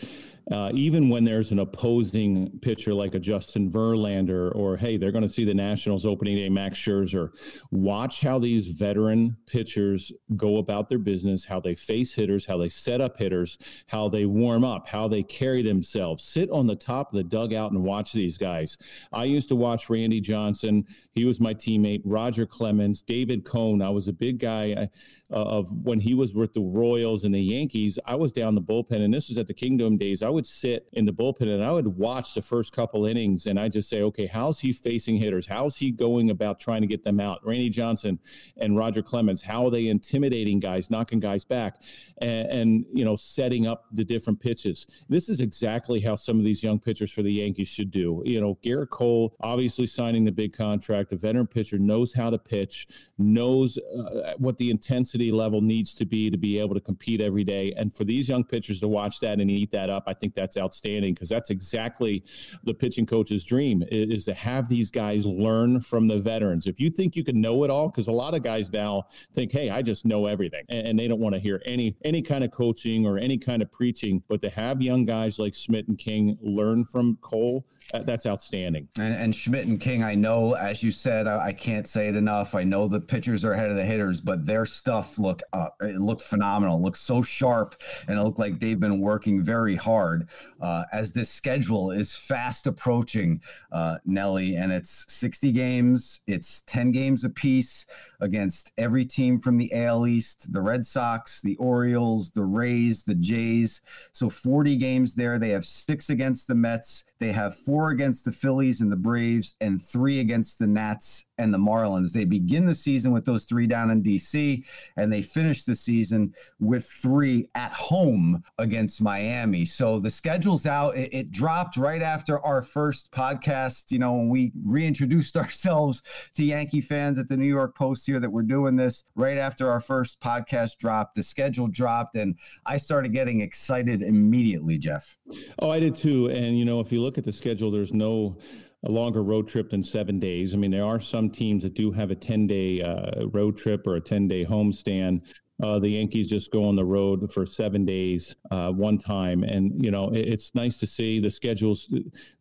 uh, 0.51 0.71
even 0.73 1.09
when 1.09 1.23
there's 1.23 1.51
an 1.51 1.59
opposing 1.59 2.59
pitcher 2.61 2.93
like 2.93 3.15
a 3.15 3.19
Justin 3.19 3.71
Verlander, 3.71 4.53
or 4.55 4.75
hey, 4.75 4.97
they're 4.97 5.11
going 5.11 5.23
to 5.23 5.29
see 5.29 5.45
the 5.45 5.53
Nationals 5.53 6.05
opening 6.05 6.35
day, 6.35 6.49
Max 6.49 6.77
Scherzer. 6.77 7.29
Watch 7.71 8.21
how 8.21 8.39
these 8.39 8.67
veteran 8.67 9.37
pitchers 9.47 10.11
go 10.35 10.57
about 10.57 10.89
their 10.89 10.97
business, 10.97 11.45
how 11.45 11.59
they 11.59 11.75
face 11.75 12.13
hitters, 12.13 12.45
how 12.45 12.57
they 12.57 12.69
set 12.69 12.99
up 12.99 13.17
hitters, 13.17 13.57
how 13.87 14.09
they 14.09 14.25
warm 14.25 14.65
up, 14.65 14.87
how 14.87 15.07
they 15.07 15.23
carry 15.23 15.61
themselves. 15.61 16.23
Sit 16.23 16.49
on 16.49 16.67
the 16.67 16.75
top 16.75 17.13
of 17.13 17.17
the 17.17 17.23
dugout 17.23 17.71
and 17.71 17.83
watch 17.83 18.11
these 18.11 18.37
guys. 18.37 18.77
I 19.13 19.23
used 19.23 19.47
to 19.49 19.55
watch 19.55 19.89
Randy 19.89 20.19
Johnson. 20.19 20.85
He 21.13 21.23
was 21.23 21.39
my 21.39 21.53
teammate. 21.53 22.01
Roger 22.03 22.45
Clemens, 22.45 23.01
David 23.01 23.45
Cone. 23.45 23.81
I 23.81 23.89
was 23.89 24.07
a 24.07 24.13
big 24.13 24.39
guy 24.39 24.89
uh, 25.31 25.35
of 25.35 25.71
when 25.71 25.99
he 25.99 26.13
was 26.13 26.35
with 26.35 26.53
the 26.53 26.61
Royals 26.61 27.23
and 27.23 27.33
the 27.33 27.41
Yankees. 27.41 27.97
I 28.05 28.15
was 28.15 28.33
down 28.33 28.55
the 28.55 28.61
bullpen, 28.61 29.01
and 29.03 29.13
this 29.13 29.29
was 29.29 29.37
at 29.37 29.47
the 29.47 29.53
Kingdome 29.53 29.97
days. 29.97 30.21
I 30.21 30.29
would 30.33 30.45
sit 30.45 30.87
in 30.93 31.05
the 31.05 31.13
bullpen 31.13 31.53
and 31.53 31.63
I 31.63 31.71
would 31.71 31.87
watch 31.87 32.33
the 32.33 32.41
first 32.41 32.73
couple 32.73 33.05
innings 33.05 33.45
and 33.45 33.59
I 33.59 33.69
just 33.69 33.89
say, 33.89 34.01
okay, 34.01 34.25
how's 34.25 34.59
he 34.59 34.73
facing 34.73 35.17
hitters? 35.17 35.47
How's 35.47 35.77
he 35.77 35.91
going 35.91 36.29
about 36.29 36.59
trying 36.59 36.81
to 36.81 36.87
get 36.87 37.03
them 37.03 37.19
out? 37.19 37.45
Randy 37.45 37.69
Johnson 37.69 38.19
and 38.57 38.77
Roger 38.77 39.01
Clemens, 39.01 39.41
how 39.41 39.65
are 39.65 39.71
they 39.71 39.87
intimidating 39.87 40.59
guys, 40.59 40.89
knocking 40.89 41.19
guys 41.19 41.45
back, 41.45 41.81
and, 42.19 42.47
and 42.47 42.85
you 42.93 43.05
know, 43.05 43.15
setting 43.15 43.67
up 43.67 43.85
the 43.91 44.03
different 44.03 44.39
pitches? 44.39 44.87
This 45.09 45.29
is 45.29 45.39
exactly 45.39 45.99
how 45.99 46.15
some 46.15 46.37
of 46.37 46.43
these 46.43 46.63
young 46.63 46.79
pitchers 46.79 47.11
for 47.11 47.21
the 47.21 47.31
Yankees 47.31 47.67
should 47.67 47.91
do. 47.91 48.21
You 48.25 48.41
know, 48.41 48.57
Gerrit 48.63 48.89
Cole 48.89 49.35
obviously 49.41 49.87
signing 49.87 50.25
the 50.25 50.31
big 50.31 50.53
contract. 50.53 51.11
A 51.11 51.15
veteran 51.15 51.47
pitcher 51.47 51.77
knows 51.77 52.13
how 52.13 52.29
to 52.29 52.37
pitch, 52.37 52.87
knows 53.17 53.77
uh, 53.77 54.33
what 54.37 54.57
the 54.57 54.69
intensity 54.69 55.31
level 55.31 55.61
needs 55.61 55.93
to 55.95 56.05
be 56.05 56.29
to 56.29 56.37
be 56.37 56.59
able 56.59 56.73
to 56.73 56.81
compete 56.81 57.21
every 57.21 57.43
day. 57.43 57.73
And 57.77 57.93
for 57.93 58.03
these 58.03 58.27
young 58.29 58.43
pitchers 58.43 58.79
to 58.79 58.87
watch 58.87 59.19
that 59.19 59.39
and 59.39 59.49
eat 59.49 59.71
that 59.71 59.89
up, 59.89 60.03
I 60.07 60.13
think 60.23 60.33
that's 60.33 60.55
outstanding 60.55 61.13
because 61.13 61.27
that's 61.27 61.49
exactly 61.49 62.23
the 62.63 62.73
pitching 62.73 63.05
coach's 63.05 63.43
dream 63.43 63.83
is, 63.91 64.23
to 64.23 64.33
have 64.33 64.69
these 64.69 64.89
guys 64.89 65.25
learn 65.25 65.81
from 65.81 66.07
the 66.07 66.17
veterans. 66.17 66.65
If 66.65 66.79
you 66.79 66.89
think 66.89 67.17
you 67.17 67.25
can 67.25 67.41
know 67.41 67.65
it 67.65 67.69
all, 67.69 67.89
because 67.89 68.07
a 68.07 68.11
lot 68.11 68.33
of 68.33 68.41
guys 68.41 68.71
now 68.71 69.03
think, 69.33 69.51
hey, 69.51 69.69
I 69.69 69.81
just 69.81 70.05
know 70.05 70.27
everything, 70.27 70.63
and, 70.69 70.87
and 70.87 70.99
they 70.99 71.09
don't 71.09 71.19
want 71.19 71.35
to 71.35 71.41
hear 71.41 71.61
any 71.65 71.97
any 72.05 72.21
kind 72.21 72.43
of 72.43 72.51
coaching 72.51 73.05
or 73.05 73.17
any 73.17 73.37
kind 73.37 73.61
of 73.61 73.69
preaching. 73.69 74.23
But 74.29 74.39
to 74.41 74.49
have 74.49 74.81
young 74.81 75.03
guys 75.03 75.39
like 75.39 75.55
Schmidt 75.55 75.89
and 75.89 75.97
King 75.97 76.37
learn 76.41 76.85
from 76.85 77.17
Cole 77.21 77.65
that's 77.91 78.25
outstanding. 78.25 78.87
And, 78.97 79.15
and, 79.15 79.35
Schmidt 79.35 79.67
and 79.67 79.79
King, 79.79 80.03
I 80.03 80.15
know, 80.15 80.53
as 80.53 80.81
you 80.81 80.91
said, 80.91 81.27
I, 81.27 81.47
I, 81.47 81.53
can't 81.53 81.87
say 81.87 82.07
it 82.07 82.15
enough. 82.15 82.55
I 82.55 82.63
know 82.63 82.87
the 82.87 82.99
pitchers 82.99 83.45
are 83.45 83.53
ahead 83.53 83.69
of 83.69 83.75
the 83.75 83.85
hitters, 83.85 84.19
but 84.19 84.45
their 84.45 84.65
stuff 84.65 85.19
look 85.19 85.41
uh, 85.53 85.69
it 85.81 85.99
looked 85.99 86.21
phenomenal. 86.21 86.77
It 86.77 86.81
looks 86.81 87.01
so 87.01 87.21
sharp, 87.21 87.81
and 88.07 88.17
it 88.17 88.23
looked 88.23 88.39
like 88.39 88.59
they've 88.59 88.79
been 88.79 88.99
working 88.99 89.43
very 89.43 89.75
hard. 89.75 90.27
Uh, 90.59 90.85
as 90.91 91.13
this 91.13 91.29
schedule 91.29 91.91
is 91.91 92.15
fast 92.15 92.67
approaching, 92.67 93.41
uh, 93.71 93.97
Nelly, 94.05 94.55
and 94.55 94.71
it's 94.71 95.05
60 95.13 95.51
games. 95.51 96.21
It's 96.25 96.61
10 96.61 96.91
games 96.91 97.23
apiece 97.23 97.85
against 98.19 98.71
every 98.77 99.05
team 99.05 99.39
from 99.39 99.57
the 99.57 99.71
AL 99.73 100.07
East: 100.07 100.51
the 100.51 100.61
Red 100.61 100.85
Sox, 100.85 101.41
the 101.41 101.55
Orioles, 101.57 102.31
the 102.31 102.43
Rays, 102.43 103.03
the 103.03 103.15
Jays. 103.15 103.81
So 104.11 104.29
40 104.29 104.77
games 104.77 105.15
there. 105.15 105.37
They 105.37 105.49
have 105.49 105.65
six 105.65 106.09
against 106.09 106.47
the 106.47 106.55
Mets. 106.55 107.03
They 107.19 107.31
have 107.31 107.55
four 107.55 107.82
against 107.91 108.25
the 108.25 108.31
Phillies 108.31 108.81
and 108.81 108.91
the 108.91 108.97
Braves, 108.97 109.55
and 109.61 109.81
three 109.81 110.19
against 110.19 110.59
the 110.59 110.67
Nats 110.67 111.25
and 111.37 111.53
the 111.53 111.57
Marlins. 111.57 112.11
They 112.11 112.25
begin 112.25 112.65
the 112.65 112.75
season 112.75 113.11
with 113.11 113.25
those 113.25 113.45
three 113.45 113.67
down 113.67 113.89
in 113.89 114.03
DC, 114.03 114.63
and 114.95 115.11
they 115.11 115.21
finish 115.21 115.63
the 115.63 115.75
season 115.75 116.33
with 116.59 116.85
three 116.85 117.49
at 117.55 117.73
home 117.73 118.43
against 118.57 119.01
Miami. 119.01 119.65
So 119.65 119.99
the 119.99 120.11
schedule's 120.11 120.65
out. 120.65 120.95
It, 120.95 121.13
it 121.13 121.31
dropped 121.31 121.77
right 121.77 122.01
after 122.01 122.39
our 122.39 122.61
first 122.61 123.11
podcast. 123.11 123.91
You 123.91 123.99
know, 123.99 124.13
when 124.13 124.29
we 124.29 124.51
reintroduced 124.63 125.35
ourselves 125.43 126.01
to 126.35 126.43
Yankee 126.43 126.81
fans 126.81 127.19
at 127.19 127.29
the 127.29 127.37
New 127.37 127.47
York 127.47 127.75
Post 127.75 128.05
here 128.05 128.19
that 128.19 128.29
we're 128.29 128.43
doing 128.43 128.75
this 128.75 129.05
right 129.15 129.37
after 129.37 129.69
our 129.69 129.81
first 129.81 130.19
podcast 130.19 130.77
dropped. 130.77 131.15
The 131.15 131.23
schedule 131.23 131.67
dropped, 131.67 132.15
and 132.15 132.35
I 132.65 132.77
started 132.77 133.13
getting 133.13 133.41
excited 133.41 134.01
immediately, 134.01 134.77
Jeff. 134.77 135.17
Oh, 135.59 135.69
I 135.69 135.79
did 135.79 135.95
too. 135.95 136.29
And, 136.29 136.57
you 136.57 136.65
know, 136.65 136.79
if 136.79 136.91
you 136.91 137.01
look 137.01 137.17
at 137.17 137.23
the 137.23 137.31
schedule, 137.31 137.62
there's 137.71 137.93
no 137.93 138.37
a 138.85 138.91
longer 138.91 139.23
road 139.23 139.47
trip 139.47 139.69
than 139.69 139.81
seven 139.81 140.19
days. 140.19 140.53
I 140.53 140.57
mean, 140.57 140.71
there 140.71 140.83
are 140.83 140.99
some 140.99 141.29
teams 141.29 141.63
that 141.63 141.73
do 141.73 141.91
have 141.91 142.11
a 142.11 142.15
10 142.15 142.47
day 142.47 142.81
uh, 142.81 143.27
road 143.27 143.57
trip 143.57 143.87
or 143.87 143.95
a 143.95 144.01
10 144.01 144.27
day 144.27 144.45
homestand. 144.45 145.21
Uh, 145.63 145.79
the 145.79 145.87
Yankees 145.87 146.29
just 146.29 146.51
go 146.51 146.65
on 146.65 146.75
the 146.75 146.83
road 146.83 147.31
for 147.31 147.45
seven 147.45 147.85
days, 147.85 148.35
uh, 148.51 148.69
one 148.69 148.97
time, 148.97 149.43
and 149.43 149.81
you 149.81 149.91
know 149.91 150.09
it, 150.09 150.27
it's 150.27 150.53
nice 150.53 150.75
to 150.77 150.85
see 150.85 151.21
the 151.21 151.31
schedules. 151.31 151.87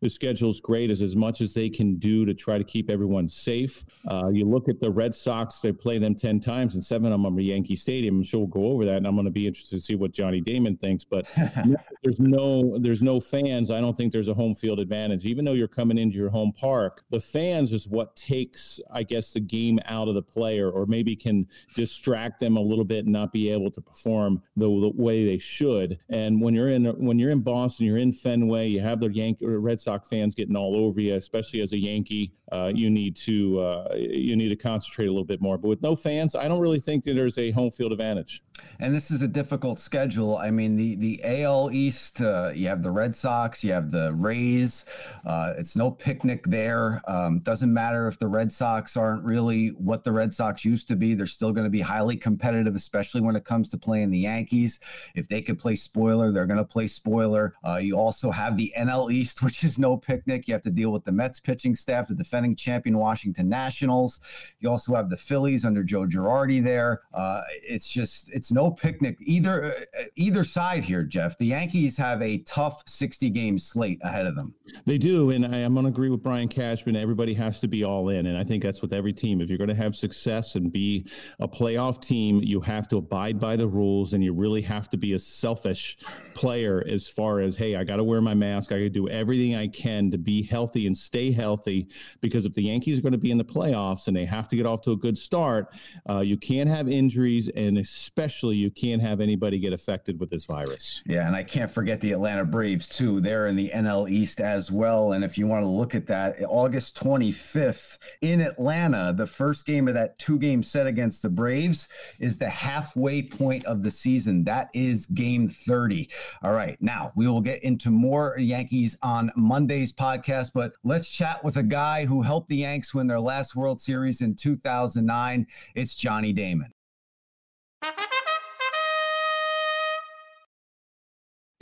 The 0.01 0.09
schedule's 0.09 0.59
great 0.59 0.89
as 0.89 1.01
as 1.01 1.15
much 1.15 1.39
as 1.39 1.53
they 1.53 1.69
can 1.69 1.95
do 1.95 2.25
to 2.25 2.33
try 2.33 2.57
to 2.57 2.65
keep 2.65 2.89
everyone 2.89 3.29
safe. 3.29 3.85
Uh, 4.11 4.27
you 4.27 4.43
look 4.43 4.67
at 4.67 4.81
the 4.81 4.91
Red 4.91 5.15
Sox; 5.15 5.59
they 5.59 5.71
play 5.71 5.99
them 5.99 6.15
ten 6.15 6.41
times, 6.41 6.75
and 6.75 6.83
seven 6.83 7.13
of 7.13 7.21
them 7.21 7.37
are 7.37 7.39
Yankee 7.39 7.77
Stadium. 7.77 8.17
I'm 8.17 8.23
sure 8.23 8.41
we'll 8.41 8.47
go 8.47 8.65
over 8.65 8.83
that, 8.83 8.97
and 8.97 9.07
I'm 9.07 9.15
going 9.15 9.23
to 9.23 9.31
be 9.31 9.47
interested 9.47 9.77
to 9.77 9.81
see 9.81 9.95
what 9.95 10.11
Johnny 10.11 10.41
Damon 10.41 10.75
thinks. 10.75 11.05
But 11.05 11.25
there's 12.03 12.19
no 12.19 12.77
there's 12.77 13.01
no 13.01 13.21
fans. 13.21 13.71
I 13.71 13.79
don't 13.79 13.95
think 13.95 14.11
there's 14.11 14.27
a 14.27 14.33
home 14.33 14.53
field 14.53 14.81
advantage, 14.81 15.25
even 15.25 15.45
though 15.45 15.53
you're 15.53 15.69
coming 15.69 15.97
into 15.97 16.17
your 16.17 16.29
home 16.29 16.51
park. 16.51 17.05
The 17.09 17.21
fans 17.21 17.71
is 17.71 17.87
what 17.87 18.17
takes, 18.17 18.81
I 18.91 19.03
guess, 19.03 19.31
the 19.31 19.39
game 19.39 19.79
out 19.85 20.09
of 20.09 20.15
the 20.15 20.21
player, 20.21 20.69
or 20.69 20.85
maybe 20.87 21.15
can 21.15 21.47
distract 21.73 22.41
them 22.41 22.57
a 22.57 22.61
little 22.61 22.83
bit 22.83 23.12
not 23.13 23.31
be 23.31 23.49
able 23.49 23.71
to 23.71 23.81
perform 23.81 24.41
the, 24.57 24.65
the 24.65 24.91
way 24.95 25.25
they 25.25 25.37
should. 25.37 25.99
And 26.09 26.41
when 26.41 26.53
you're 26.53 26.69
in 26.69 26.85
when 26.85 27.17
you're 27.19 27.31
in 27.31 27.41
Boston, 27.41 27.85
you're 27.85 27.97
in 27.97 28.11
Fenway, 28.11 28.67
you 28.67 28.81
have 28.81 28.99
the 28.99 29.09
Yankee 29.09 29.45
Red 29.45 29.79
Sox 29.79 30.09
fans 30.09 30.35
getting 30.35 30.55
all 30.55 30.75
over 30.75 30.99
you, 30.99 31.15
especially 31.15 31.61
as 31.61 31.71
a 31.71 31.77
Yankee. 31.77 32.33
Uh, 32.53 32.71
you 32.73 32.89
need 32.89 33.15
to 33.15 33.59
uh, 33.59 33.95
you 33.95 34.35
need 34.35 34.49
to 34.49 34.55
concentrate 34.55 35.07
a 35.07 35.11
little 35.11 35.25
bit 35.25 35.41
more. 35.41 35.57
But 35.57 35.69
with 35.69 35.81
no 35.81 35.95
fans, 35.95 36.35
I 36.35 36.47
don't 36.47 36.59
really 36.59 36.79
think 36.79 37.03
that 37.05 37.15
there's 37.15 37.39
a 37.39 37.49
home 37.49 37.71
field 37.71 37.91
advantage. 37.91 38.43
And 38.79 38.93
this 38.93 39.09
is 39.11 39.21
a 39.21 39.27
difficult 39.27 39.79
schedule. 39.79 40.37
I 40.37 40.51
mean, 40.51 40.75
the 40.75 40.95
the 40.95 41.21
AL 41.23 41.71
East, 41.71 42.21
uh, 42.21 42.51
you 42.53 42.67
have 42.67 42.83
the 42.83 42.91
Red 42.91 43.15
Sox, 43.15 43.63
you 43.63 43.73
have 43.73 43.91
the 43.91 44.13
Rays. 44.13 44.85
Uh, 45.25 45.53
it's 45.57 45.75
no 45.75 45.89
picnic 45.89 46.43
there. 46.45 47.01
Um, 47.07 47.39
doesn't 47.39 47.73
matter 47.73 48.07
if 48.07 48.19
the 48.19 48.27
Red 48.27 48.53
Sox 48.53 48.95
aren't 48.95 49.23
really 49.23 49.69
what 49.69 50.03
the 50.03 50.11
Red 50.11 50.33
Sox 50.33 50.63
used 50.63 50.87
to 50.89 50.95
be. 50.95 51.15
They're 51.15 51.25
still 51.25 51.51
going 51.51 51.65
to 51.65 51.71
be 51.71 51.81
highly 51.81 52.17
competitive, 52.17 52.75
especially 52.75 53.21
when 53.21 53.35
it 53.35 53.45
comes 53.45 53.69
to 53.69 53.77
playing 53.77 54.11
the 54.11 54.19
Yankees. 54.19 54.79
If 55.15 55.27
they 55.27 55.41
could 55.41 55.57
play 55.57 55.75
spoiler, 55.75 56.31
they're 56.31 56.45
going 56.45 56.57
to 56.57 56.63
play 56.63 56.87
spoiler. 56.87 57.53
Uh, 57.67 57.77
you 57.77 57.97
also 57.97 58.31
have 58.31 58.57
the 58.57 58.73
NL 58.77 59.11
East, 59.11 59.41
which 59.43 59.63
is 59.63 59.79
no 59.79 59.97
picnic. 59.97 60.47
You 60.47 60.53
have 60.53 60.63
to 60.63 60.71
deal 60.71 60.91
with 60.91 61.05
the 61.05 61.11
Mets 61.11 61.39
pitching 61.39 61.75
staff, 61.75 62.07
the 62.07 62.15
defending 62.43 62.55
champion 62.55 62.97
Washington 62.97 63.49
Nationals. 63.49 64.19
You 64.59 64.69
also 64.69 64.95
have 64.95 65.09
the 65.09 65.17
Phillies 65.17 65.65
under 65.65 65.83
Joe 65.83 66.05
Girardi 66.05 66.63
there. 66.63 67.01
Uh, 67.13 67.41
it's 67.63 67.87
just 67.87 68.29
it's 68.31 68.51
no 68.51 68.71
picnic 68.71 69.17
either 69.21 69.75
uh, 69.99 70.03
either 70.15 70.43
side 70.43 70.83
here, 70.83 71.03
Jeff. 71.03 71.37
The 71.37 71.47
Yankees 71.47 71.97
have 71.97 72.21
a 72.21 72.39
tough 72.39 72.83
60 72.87 73.29
game 73.29 73.57
slate 73.57 73.99
ahead 74.03 74.25
of 74.25 74.35
them. 74.35 74.53
They 74.85 74.97
do, 74.97 75.31
and 75.31 75.45
I, 75.45 75.59
am 75.59 75.73
going 75.73 75.85
to 75.85 75.89
agree 75.89 76.09
with 76.09 76.23
Brian 76.23 76.47
Cashman. 76.47 76.95
Everybody 76.95 77.33
has 77.35 77.59
to 77.61 77.67
be 77.67 77.83
all 77.83 78.09
in, 78.09 78.25
and 78.25 78.37
I 78.37 78.43
think 78.43 78.63
that's 78.63 78.81
with 78.81 78.93
every 78.93 79.13
team. 79.13 79.41
If 79.41 79.49
you're 79.49 79.57
going 79.57 79.69
to 79.69 79.75
have 79.75 79.95
success 79.95 80.55
and 80.55 80.71
be 80.71 81.05
a 81.39 81.47
playoff 81.47 82.01
team, 82.01 82.41
you 82.43 82.61
have 82.61 82.87
to 82.89 82.97
abide 82.97 83.39
by 83.39 83.55
the 83.55 83.67
rules, 83.67 84.13
and 84.13 84.23
you 84.23 84.33
really 84.33 84.61
have 84.61 84.89
to 84.89 84.97
be 84.97 85.13
a 85.13 85.19
selfish 85.19 85.97
player 86.33 86.83
as 86.87 87.07
far 87.07 87.39
as 87.39 87.55
hey, 87.57 87.75
I 87.75 87.83
got 87.83 87.97
to 87.97 88.03
wear 88.03 88.21
my 88.21 88.33
mask. 88.33 88.71
I 88.71 88.75
got 88.75 88.83
to 88.83 88.89
do 88.89 89.07
everything 89.07 89.55
I 89.55 89.67
can 89.67 90.11
to 90.11 90.17
be 90.17 90.43
healthy 90.43 90.87
and 90.87 90.97
stay 90.97 91.31
healthy. 91.31 91.87
Because 92.23 92.45
if 92.45 92.53
the 92.53 92.63
Yankees 92.63 92.99
are 92.99 93.01
going 93.01 93.11
to 93.11 93.17
be 93.17 93.31
in 93.31 93.37
the 93.37 93.43
playoffs 93.43 94.07
and 94.07 94.15
they 94.15 94.23
have 94.23 94.47
to 94.47 94.55
get 94.55 94.65
off 94.65 94.81
to 94.83 94.91
a 94.91 94.95
good 94.95 95.17
start, 95.17 95.67
uh, 96.09 96.19
you 96.19 96.37
can't 96.37 96.69
have 96.69 96.87
injuries, 96.87 97.49
and 97.49 97.77
especially 97.77 98.55
you 98.55 98.71
can't 98.71 99.01
have 99.01 99.19
anybody 99.19 99.59
get 99.59 99.73
affected 99.73 100.21
with 100.21 100.29
this 100.29 100.45
virus. 100.45 101.03
Yeah, 101.05 101.27
and 101.27 101.35
I 101.35 101.43
can't 101.43 101.69
forget 101.69 101.99
the 101.99 102.13
Atlanta 102.13 102.45
Braves 102.45 102.87
too. 102.87 103.19
They're 103.19 103.47
in 103.47 103.57
the 103.57 103.69
NL 103.75 104.09
East 104.09 104.39
as 104.39 104.71
well. 104.71 105.11
And 105.11 105.21
if 105.23 105.37
you 105.37 105.47
want 105.47 105.63
to 105.63 105.67
look 105.67 105.93
at 105.95 106.07
that, 106.07 106.37
August 106.47 106.97
25th 106.97 107.97
in 108.21 108.39
Atlanta, 108.39 109.13
the 109.15 109.27
first 109.27 109.65
game 109.65 109.89
of 109.89 109.93
that 109.95 110.17
two-game 110.17 110.63
set 110.63 110.87
against 110.87 111.23
the 111.23 111.29
Braves 111.29 111.89
is 112.21 112.37
the 112.37 112.49
halfway 112.49 113.21
point 113.21 113.65
of 113.65 113.83
the 113.83 113.91
season. 113.91 114.45
That 114.45 114.69
is 114.73 115.07
game 115.07 115.49
30. 115.49 116.09
All 116.41 116.53
right, 116.53 116.81
now 116.81 117.11
we 117.17 117.27
will 117.27 117.41
get 117.41 117.61
into 117.63 117.89
more 117.89 118.37
Yankees 118.37 118.97
on 119.01 119.29
Monday's 119.35 119.91
podcast, 119.91 120.51
but 120.53 120.71
let's 120.85 121.09
chat 121.09 121.43
with 121.43 121.57
a 121.57 121.63
guy 121.63 122.05
who 122.05 122.12
helped 122.21 122.49
the 122.49 122.57
Yanks 122.57 122.93
win 122.93 123.07
their 123.07 123.19
last 123.19 123.55
World 123.55 123.81
Series 123.81 124.21
in 124.21 124.35
2009. 124.35 125.47
It's 125.75 125.95
Johnny 125.95 126.31
Damon. 126.31 126.71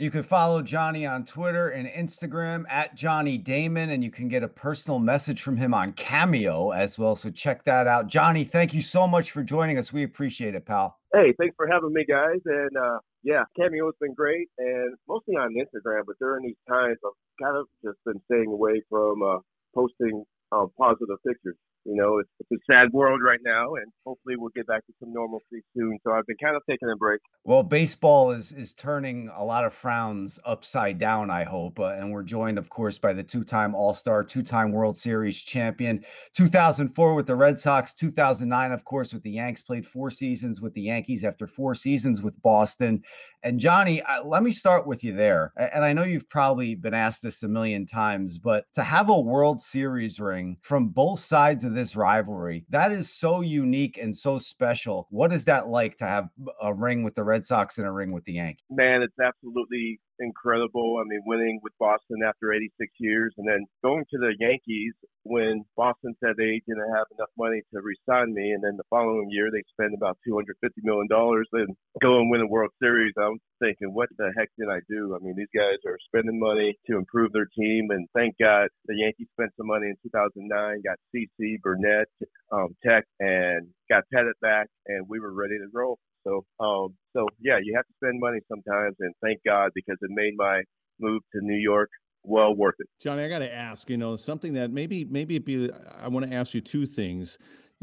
You 0.02 0.10
can 0.10 0.24
follow 0.24 0.62
Johnny 0.62 1.06
on 1.06 1.24
Twitter 1.24 1.68
and 1.68 1.86
Instagram 1.86 2.64
at 2.68 2.96
Johnny 2.96 3.38
Damon, 3.38 3.88
and 3.88 4.02
you 4.02 4.10
can 4.10 4.26
get 4.26 4.42
a 4.42 4.48
personal 4.48 4.98
message 4.98 5.40
from 5.40 5.58
him 5.58 5.72
on 5.72 5.92
Cameo 5.92 6.70
as 6.70 6.98
well. 6.98 7.14
So 7.14 7.30
check 7.30 7.62
that 7.66 7.86
out. 7.86 8.08
Johnny, 8.08 8.42
thank 8.42 8.74
you 8.74 8.82
so 8.82 9.06
much 9.06 9.30
for 9.30 9.44
joining 9.44 9.78
us. 9.78 9.92
We 9.92 10.02
appreciate 10.02 10.56
it, 10.56 10.66
pal. 10.66 10.98
Hey, 11.14 11.32
thanks 11.38 11.54
for 11.56 11.68
having 11.68 11.92
me, 11.92 12.04
guys. 12.04 12.40
And 12.44 12.76
uh, 12.76 12.98
yeah, 13.22 13.44
Cameo 13.56 13.86
has 13.86 13.94
been 14.00 14.12
great, 14.12 14.48
and 14.58 14.96
mostly 15.06 15.36
on 15.36 15.54
Instagram. 15.54 16.02
But 16.04 16.18
during 16.18 16.46
these 16.46 16.56
times, 16.68 16.96
I've 17.06 17.12
kind 17.40 17.56
of 17.56 17.66
just 17.84 17.98
been 18.04 18.20
staying 18.24 18.48
away 18.48 18.82
from 18.90 19.22
uh, 19.22 19.38
posting 19.72 20.24
uh, 20.52 20.66
positive 20.78 21.18
pictures. 21.26 21.56
You 21.84 21.96
know, 21.96 22.18
it's, 22.18 22.30
it's 22.38 22.62
a 22.62 22.72
sad 22.72 22.92
world 22.92 23.20
right 23.24 23.40
now, 23.44 23.74
and 23.74 23.86
hopefully 24.06 24.36
we'll 24.36 24.52
get 24.54 24.66
back 24.66 24.86
to 24.86 24.92
some 25.00 25.12
normalcy 25.12 25.64
soon. 25.76 25.98
So 26.04 26.12
I've 26.12 26.26
been 26.26 26.36
kind 26.42 26.54
of 26.54 26.62
taking 26.68 26.88
a 26.88 26.96
break. 26.96 27.20
Well, 27.44 27.62
baseball 27.62 28.30
is 28.30 28.52
is 28.52 28.72
turning 28.72 29.30
a 29.34 29.44
lot 29.44 29.64
of 29.64 29.74
frowns 29.74 30.38
upside 30.44 30.98
down. 30.98 31.30
I 31.30 31.44
hope, 31.44 31.80
uh, 31.80 31.88
and 31.88 32.12
we're 32.12 32.22
joined, 32.22 32.58
of 32.58 32.68
course, 32.68 32.98
by 32.98 33.12
the 33.12 33.24
two-time 33.24 33.74
All-Star, 33.74 34.22
two-time 34.22 34.70
World 34.72 34.96
Series 34.96 35.42
champion, 35.42 36.04
2004 36.34 37.14
with 37.14 37.26
the 37.26 37.36
Red 37.36 37.58
Sox, 37.58 37.92
2009, 37.94 38.72
of 38.72 38.84
course, 38.84 39.12
with 39.12 39.22
the 39.22 39.32
Yanks. 39.32 39.62
Played 39.62 39.86
four 39.86 40.10
seasons 40.10 40.60
with 40.60 40.74
the 40.74 40.82
Yankees 40.82 41.24
after 41.24 41.46
four 41.46 41.74
seasons 41.74 42.22
with 42.22 42.40
Boston. 42.42 43.02
And 43.44 43.58
Johnny, 43.58 44.00
uh, 44.02 44.24
let 44.24 44.44
me 44.44 44.52
start 44.52 44.86
with 44.86 45.02
you 45.02 45.12
there. 45.12 45.52
And 45.56 45.84
I 45.84 45.92
know 45.92 46.04
you've 46.04 46.28
probably 46.28 46.76
been 46.76 46.94
asked 46.94 47.22
this 47.22 47.42
a 47.42 47.48
million 47.48 47.86
times, 47.86 48.38
but 48.38 48.66
to 48.74 48.84
have 48.84 49.08
a 49.08 49.18
World 49.18 49.60
Series 49.60 50.20
ring 50.20 50.58
from 50.62 50.90
both 50.90 51.18
sides 51.20 51.64
of 51.64 51.71
this 51.74 51.96
rivalry. 51.96 52.64
That 52.70 52.92
is 52.92 53.12
so 53.12 53.40
unique 53.40 53.98
and 53.98 54.16
so 54.16 54.38
special. 54.38 55.06
What 55.10 55.32
is 55.32 55.44
that 55.44 55.68
like 55.68 55.98
to 55.98 56.04
have 56.06 56.28
a 56.60 56.72
ring 56.72 57.02
with 57.02 57.14
the 57.14 57.24
Red 57.24 57.44
Sox 57.44 57.78
and 57.78 57.86
a 57.86 57.90
ring 57.90 58.12
with 58.12 58.24
the 58.24 58.34
Yankees? 58.34 58.64
Man, 58.70 59.02
it's 59.02 59.18
absolutely 59.22 60.00
incredible. 60.22 61.00
I 61.00 61.04
mean, 61.08 61.22
winning 61.26 61.60
with 61.62 61.72
Boston 61.78 62.22
after 62.26 62.52
86 62.52 62.90
years 62.98 63.34
and 63.36 63.46
then 63.46 63.66
going 63.82 64.04
to 64.10 64.18
the 64.18 64.34
Yankees 64.38 64.94
when 65.24 65.64
Boston 65.76 66.14
said 66.20 66.34
they 66.36 66.60
didn't 66.66 66.94
have 66.94 67.06
enough 67.16 67.30
money 67.38 67.62
to 67.72 67.80
re-sign 67.80 68.34
me. 68.34 68.52
And 68.52 68.62
then 68.62 68.76
the 68.76 68.88
following 68.90 69.28
year, 69.30 69.50
they 69.50 69.62
spent 69.70 69.94
about 69.94 70.18
$250 70.26 70.46
million 70.82 71.06
and 71.10 71.76
go 72.00 72.18
and 72.18 72.30
win 72.30 72.40
a 72.40 72.46
World 72.46 72.70
Series. 72.82 73.12
I'm 73.18 73.38
thinking, 73.60 73.94
what 73.94 74.08
the 74.18 74.32
heck 74.36 74.48
did 74.58 74.68
I 74.68 74.80
do? 74.88 75.14
I 75.14 75.24
mean, 75.24 75.34
these 75.36 75.52
guys 75.54 75.78
are 75.86 75.98
spending 76.06 76.38
money 76.38 76.76
to 76.88 76.96
improve 76.96 77.32
their 77.32 77.48
team. 77.56 77.88
And 77.90 78.08
thank 78.14 78.34
God 78.40 78.68
the 78.86 78.96
Yankees 78.96 79.28
spent 79.38 79.52
some 79.56 79.68
money 79.68 79.86
in 79.86 79.96
2009, 80.02 80.82
got 80.82 80.98
CC, 81.14 81.60
Burnett, 81.62 82.08
um, 82.50 82.74
Tex, 82.84 83.06
and 83.20 83.68
got 83.92 84.04
Pettitte 84.14 84.40
back, 84.40 84.68
and 84.86 85.06
we 85.08 85.20
were 85.20 85.32
ready 85.32 85.58
to 85.58 85.66
roll. 85.72 85.98
So, 86.24 86.44
um, 86.60 86.94
so 87.14 87.26
yeah, 87.40 87.58
you 87.62 87.74
have 87.76 87.84
to 87.84 87.92
spend 87.96 88.20
money 88.20 88.38
sometimes, 88.48 88.96
and 89.00 89.12
thank 89.22 89.40
God 89.44 89.70
because 89.74 89.96
it 90.00 90.10
made 90.10 90.34
my 90.36 90.62
move 91.00 91.22
to 91.34 91.40
New 91.42 91.58
York 91.58 91.90
well 92.24 92.54
worth 92.54 92.76
it. 92.78 92.86
Johnny, 93.00 93.24
I 93.24 93.28
got 93.28 93.40
to 93.40 93.52
ask, 93.52 93.90
you 93.90 93.96
know, 93.96 94.16
something 94.16 94.54
that 94.54 94.70
maybe 94.70 95.04
maybe 95.04 95.36
it 95.36 95.44
be. 95.44 95.70
I 96.00 96.08
want 96.08 96.28
to 96.28 96.34
ask 96.34 96.54
you 96.54 96.60
two 96.60 96.86
things. 96.86 97.38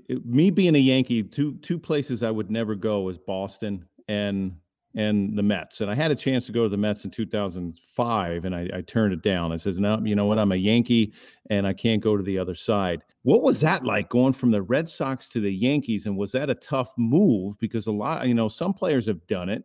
It, 0.08 0.26
me 0.26 0.50
being 0.50 0.76
a 0.76 0.80
Yankee, 0.80 1.24
two 1.24 1.56
two 1.56 1.78
places 1.78 2.24
I 2.24 2.32
would 2.32 2.50
never 2.50 2.76
go 2.76 3.10
is 3.10 3.18
Boston 3.18 3.86
and 4.08 4.58
and 4.96 5.38
the 5.38 5.44
Mets. 5.44 5.82
And 5.82 5.92
I 5.92 5.96
had 5.96 6.12
a 6.12 6.16
chance 6.16 6.46
to 6.48 6.52
go 6.52 6.64
to 6.64 6.70
the 6.70 6.78
Mets 6.78 7.06
in 7.06 7.12
2005 7.12 8.46
and 8.46 8.56
I, 8.56 8.70
I, 8.74 8.82
turned 8.82 9.14
it 9.14 9.22
down. 9.22 9.52
I 9.52 9.58
says, 9.58 9.78
no, 9.78 10.00
you 10.04 10.16
know 10.16 10.26
what? 10.26 10.40
I'm 10.40 10.52
a 10.52 10.56
Yankee 10.56 11.14
and 11.50 11.68
I 11.68 11.74
can't 11.74 12.02
go 12.02 12.18
to 12.18 12.24
the 12.24 12.40
other 12.40 12.56
side. 12.56 13.04
What 13.22 13.44
was 13.44 13.62
that 13.62 13.86
like 13.86 14.10
going 14.10 14.34
from 14.34 14.52
the 14.52 14.64
Red 14.64 14.90
Sox 14.90 15.30
to 15.30 15.40
the 15.40 15.54
Yankees? 15.54 16.06
And 16.06 16.18
was 16.18 16.32
that 16.32 16.50
a 16.50 16.56
tough 16.56 16.92
move? 16.98 17.60
Because 17.60 17.86
a 17.86 17.92
lot, 17.92 18.28
you 18.28 18.34
know, 18.34 18.48
some 18.48 18.74
players 18.74 19.06
have 19.06 19.26
done 19.28 19.50
it, 19.50 19.64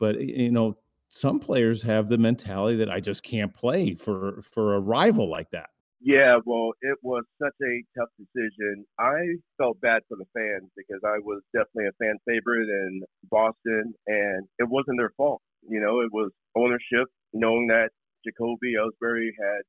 but, 0.00 0.20
you 0.20 0.50
know, 0.50 0.76
some 1.08 1.38
players 1.38 1.80
have 1.82 2.08
the 2.08 2.18
mentality 2.18 2.76
that 2.78 2.90
I 2.90 2.98
just 2.98 3.22
can't 3.22 3.54
play 3.54 3.94
for 3.94 4.42
for 4.42 4.74
a 4.74 4.80
rival 4.80 5.30
like 5.30 5.48
that. 5.50 5.70
Yeah, 6.04 6.38
well, 6.44 6.72
it 6.82 6.98
was 7.02 7.24
such 7.42 7.56
a 7.64 7.82
tough 7.98 8.10
decision. 8.20 8.84
I 9.00 9.40
felt 9.58 9.80
bad 9.80 10.02
for 10.08 10.18
the 10.18 10.26
fans 10.36 10.70
because 10.76 11.00
I 11.04 11.18
was 11.24 11.42
definitely 11.54 11.88
a 11.88 11.96
fan 12.04 12.18
favorite 12.28 12.68
in 12.68 13.02
Boston, 13.30 13.94
and 14.06 14.46
it 14.58 14.68
wasn't 14.68 14.98
their 14.98 15.12
fault. 15.16 15.40
You 15.68 15.80
know, 15.80 16.00
it 16.02 16.12
was 16.12 16.30
ownership 16.56 17.08
knowing 17.32 17.68
that 17.68 17.88
Jacoby 18.26 18.74
Ellsbury 18.76 19.30
had 19.40 19.62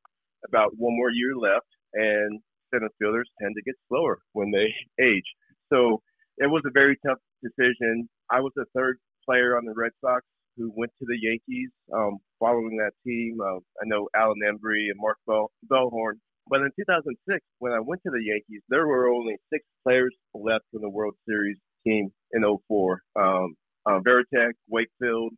about 0.46 0.74
one 0.78 0.96
more 0.98 1.10
year 1.10 1.36
left, 1.38 1.68
and 1.94 2.42
center 2.74 2.90
fielders 3.00 3.30
tend 3.42 3.56
to 3.56 3.64
get 3.64 3.76
slower 3.88 4.20
when 4.34 4.52
they 4.52 4.68
age. 5.04 5.26
So 5.72 6.02
it 6.38 6.48
was 6.52 6.64
a 6.68 6.72
very 6.72 6.98
tough 7.08 7.20
decision. 7.44 8.10
I 8.30 8.42
was 8.42 8.52
the 8.58 8.66
third 8.76 8.98
player 9.26 9.58
on 9.58 9.64
the 9.66 9.74
Red 9.74 9.92
Sox 10.02 10.26
who 10.58 10.72
went 10.76 10.92
to 11.00 11.06
the 11.08 11.18
Yankees 11.22 11.70
um, 11.94 12.18
following 12.40 12.78
that 12.78 12.92
team. 13.06 13.38
Uh, 13.42 13.58
I 13.82 13.86
know 13.86 14.08
Alan 14.16 14.40
Embree 14.44 14.90
and 14.92 14.98
Mark 15.00 15.18
Bell- 15.28 15.52
Bellhorn. 15.72 16.20
But 16.48 16.62
in 16.62 16.70
2006, 16.78 17.40
when 17.60 17.74
I 17.74 17.80
went 17.80 18.02
to 18.04 18.12
the 18.12 18.24
Yankees, 18.24 18.62
there 18.70 18.88
were 18.88 19.10
only 19.10 19.36
six 19.52 19.66
players 19.84 20.14
left 20.34 20.66
from 20.72 20.82
the 20.82 20.90
World 20.90 21.16
Series 21.28 21.58
team 21.86 22.10
in 22.34 22.44
04. 22.68 23.02
Um, 23.16 23.56
uh, 23.88 24.00
Varitek, 24.00 24.54
Wakefield, 24.70 25.34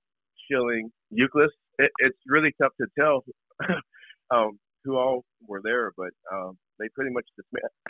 Schilling, 0.47 0.89
Youkilis. 1.11 1.49
It, 1.79 1.91
it's 1.99 2.17
really 2.27 2.53
tough 2.61 2.73
to 2.81 2.87
tell 2.99 3.23
um, 4.31 4.59
who 4.83 4.97
all 4.97 5.23
were 5.47 5.61
there, 5.63 5.91
but 5.97 6.09
um, 6.33 6.57
they 6.79 6.87
pretty 6.95 7.11
much 7.11 7.25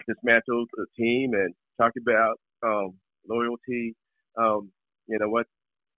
dismantled 0.07 0.69
the 0.73 0.85
team 0.97 1.33
and 1.33 1.53
talked 1.79 1.97
about 1.97 2.35
um, 2.63 2.93
loyalty. 3.29 3.95
Um, 4.37 4.71
you 5.07 5.17
know 5.19 5.29
what? 5.29 5.45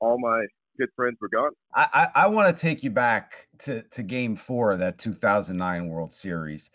All 0.02 0.20
my 0.20 0.46
good 0.78 0.90
friends 0.96 1.18
were 1.22 1.30
gone. 1.30 1.52
I, 1.74 1.88
I, 2.16 2.24
I 2.24 2.28
want 2.28 2.56
to 2.56 2.62
take 2.62 2.84
you 2.84 2.90
back 2.90 3.48
to, 3.60 3.84
to 3.84 4.04
game 4.04 4.36
four 4.36 4.72
of 4.72 4.80
that 4.80 4.98
2009 4.98 5.88
World 5.88 6.14
Series 6.14 6.70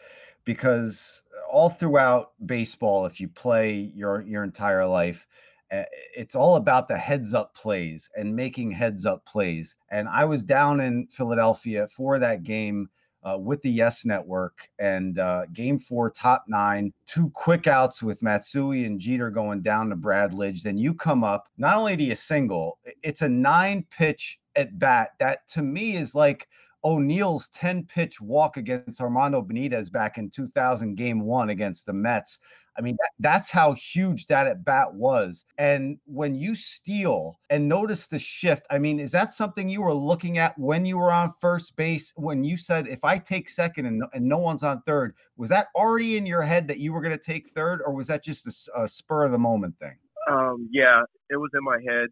because 0.45 1.23
all 1.51 1.69
throughout 1.69 2.33
baseball, 2.45 3.07
if 3.07 3.21
you 3.21 3.29
play 3.29 3.93
your, 3.95 4.23
your 4.23 4.45
entire 4.45 4.87
life, 4.87 5.27
eh, 5.71 5.85
it's 6.17 6.35
all 6.35 6.57
about 6.57 6.89
the 6.89 6.97
heads 6.97 7.35
up 7.35 7.55
plays 7.55 8.11
and 8.17 8.35
making 8.35 8.71
heads 8.73 9.07
up 9.07 9.25
plays. 9.25 9.77
And 9.91 10.09
I 10.09 10.25
was 10.25 10.45
down 10.45 10.81
in 10.81 11.07
Philadelphia 11.09 11.89
for 11.89 12.19
that 12.19 12.43
game 12.43 12.89
uh, 13.25 13.39
with 13.39 13.63
the 13.63 13.71
Yes 13.71 14.05
Network 14.05 14.69
and 14.79 15.19
uh, 15.19 15.47
game 15.53 15.79
four, 15.79 16.11
top 16.11 16.45
nine, 16.47 16.93
two 17.07 17.31
quick 17.31 17.67
outs 17.67 18.03
with 18.03 18.23
Matsui 18.23 18.85
and 18.85 19.01
Jeter 19.01 19.31
going 19.31 19.63
down 19.63 19.89
to 19.89 19.97
Brad 19.97 20.33
Bradledge. 20.33 20.63
Then 20.63 20.77
you 20.77 20.95
come 20.95 21.25
up, 21.25 21.49
not 21.57 21.77
only 21.77 21.97
do 21.97 22.05
you 22.05 22.15
single, 22.15 22.79
it's 23.03 23.23
a 23.23 23.29
nine 23.29 23.87
pitch 23.91 24.39
at 24.57 24.79
bat 24.79 25.11
that 25.19 25.49
to 25.49 25.63
me 25.63 25.97
is 25.97 26.15
like 26.15 26.49
O'Neill's 26.85 27.49
10 27.49 27.85
pitch 27.87 28.21
walk 28.21 28.57
against 28.57 29.01
Armando 29.01 29.41
Benitez 29.41 29.91
back 29.91 30.19
in 30.19 30.31
2000, 30.31 30.95
game 30.95 31.21
one 31.21 31.51
against 31.51 31.87
the 31.87 31.93
Mets. 31.93 32.39
I 32.77 32.81
mean, 32.81 32.97
that, 33.01 33.11
that's 33.21 33.51
how 33.51 33.73
huge 33.73 34.27
that 34.27 34.47
at 34.47 34.65
bat 34.65 34.93
was. 34.93 35.45
And 35.59 35.99
when 36.07 36.35
you 36.35 36.55
steal 36.55 37.39
and 37.49 37.69
notice 37.69 38.09
the 38.09 38.19
shift, 38.19 38.67
I 38.71 38.79
mean, 38.79 38.99
is 38.99 39.13
that 39.13 39.33
something 39.33 39.69
you 39.69 39.83
were 39.83 39.95
looking 39.95 40.39
at 40.39 40.59
when 40.59 40.85
you 40.85 40.99
were 40.99 41.13
on 41.13 41.33
first 41.41 41.77
base? 41.77 42.13
When 42.17 42.43
you 42.43 42.57
said, 42.57 42.89
if 42.89 43.05
I 43.05 43.19
take 43.19 43.49
second 43.49 43.87
and, 43.87 44.03
and 44.13 44.25
no 44.25 44.39
one's 44.39 44.65
on 44.65 44.83
third, 44.83 45.15
was 45.37 45.51
that 45.51 45.69
already 45.75 46.17
in 46.17 46.27
your 46.27 46.43
head 46.43 46.67
that 46.69 46.79
you 46.79 46.93
were 46.93 47.01
going 47.01 47.17
to 47.17 47.25
take 47.25 47.51
third, 47.51 47.81
or 47.85 47.95
was 47.95 48.09
that 48.09 48.25
just 48.25 48.47
a, 48.47 48.83
a 48.83 48.89
spur 48.89 49.25
of 49.25 49.31
the 49.31 49.39
moment 49.39 49.79
thing? 49.79 49.97
Um, 50.29 50.69
yeah, 50.73 51.03
it 51.31 51.37
was 51.37 51.51
in 51.55 51.63
my 51.63 51.79
head. 51.89 52.09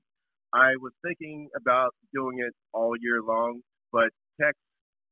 I 0.54 0.76
was 0.80 0.92
thinking 1.04 1.48
about 1.56 1.94
doing 2.14 2.38
it 2.38 2.54
all 2.72 2.94
year 3.00 3.20
long, 3.26 3.60
but 3.90 4.10
Tex 4.42 4.58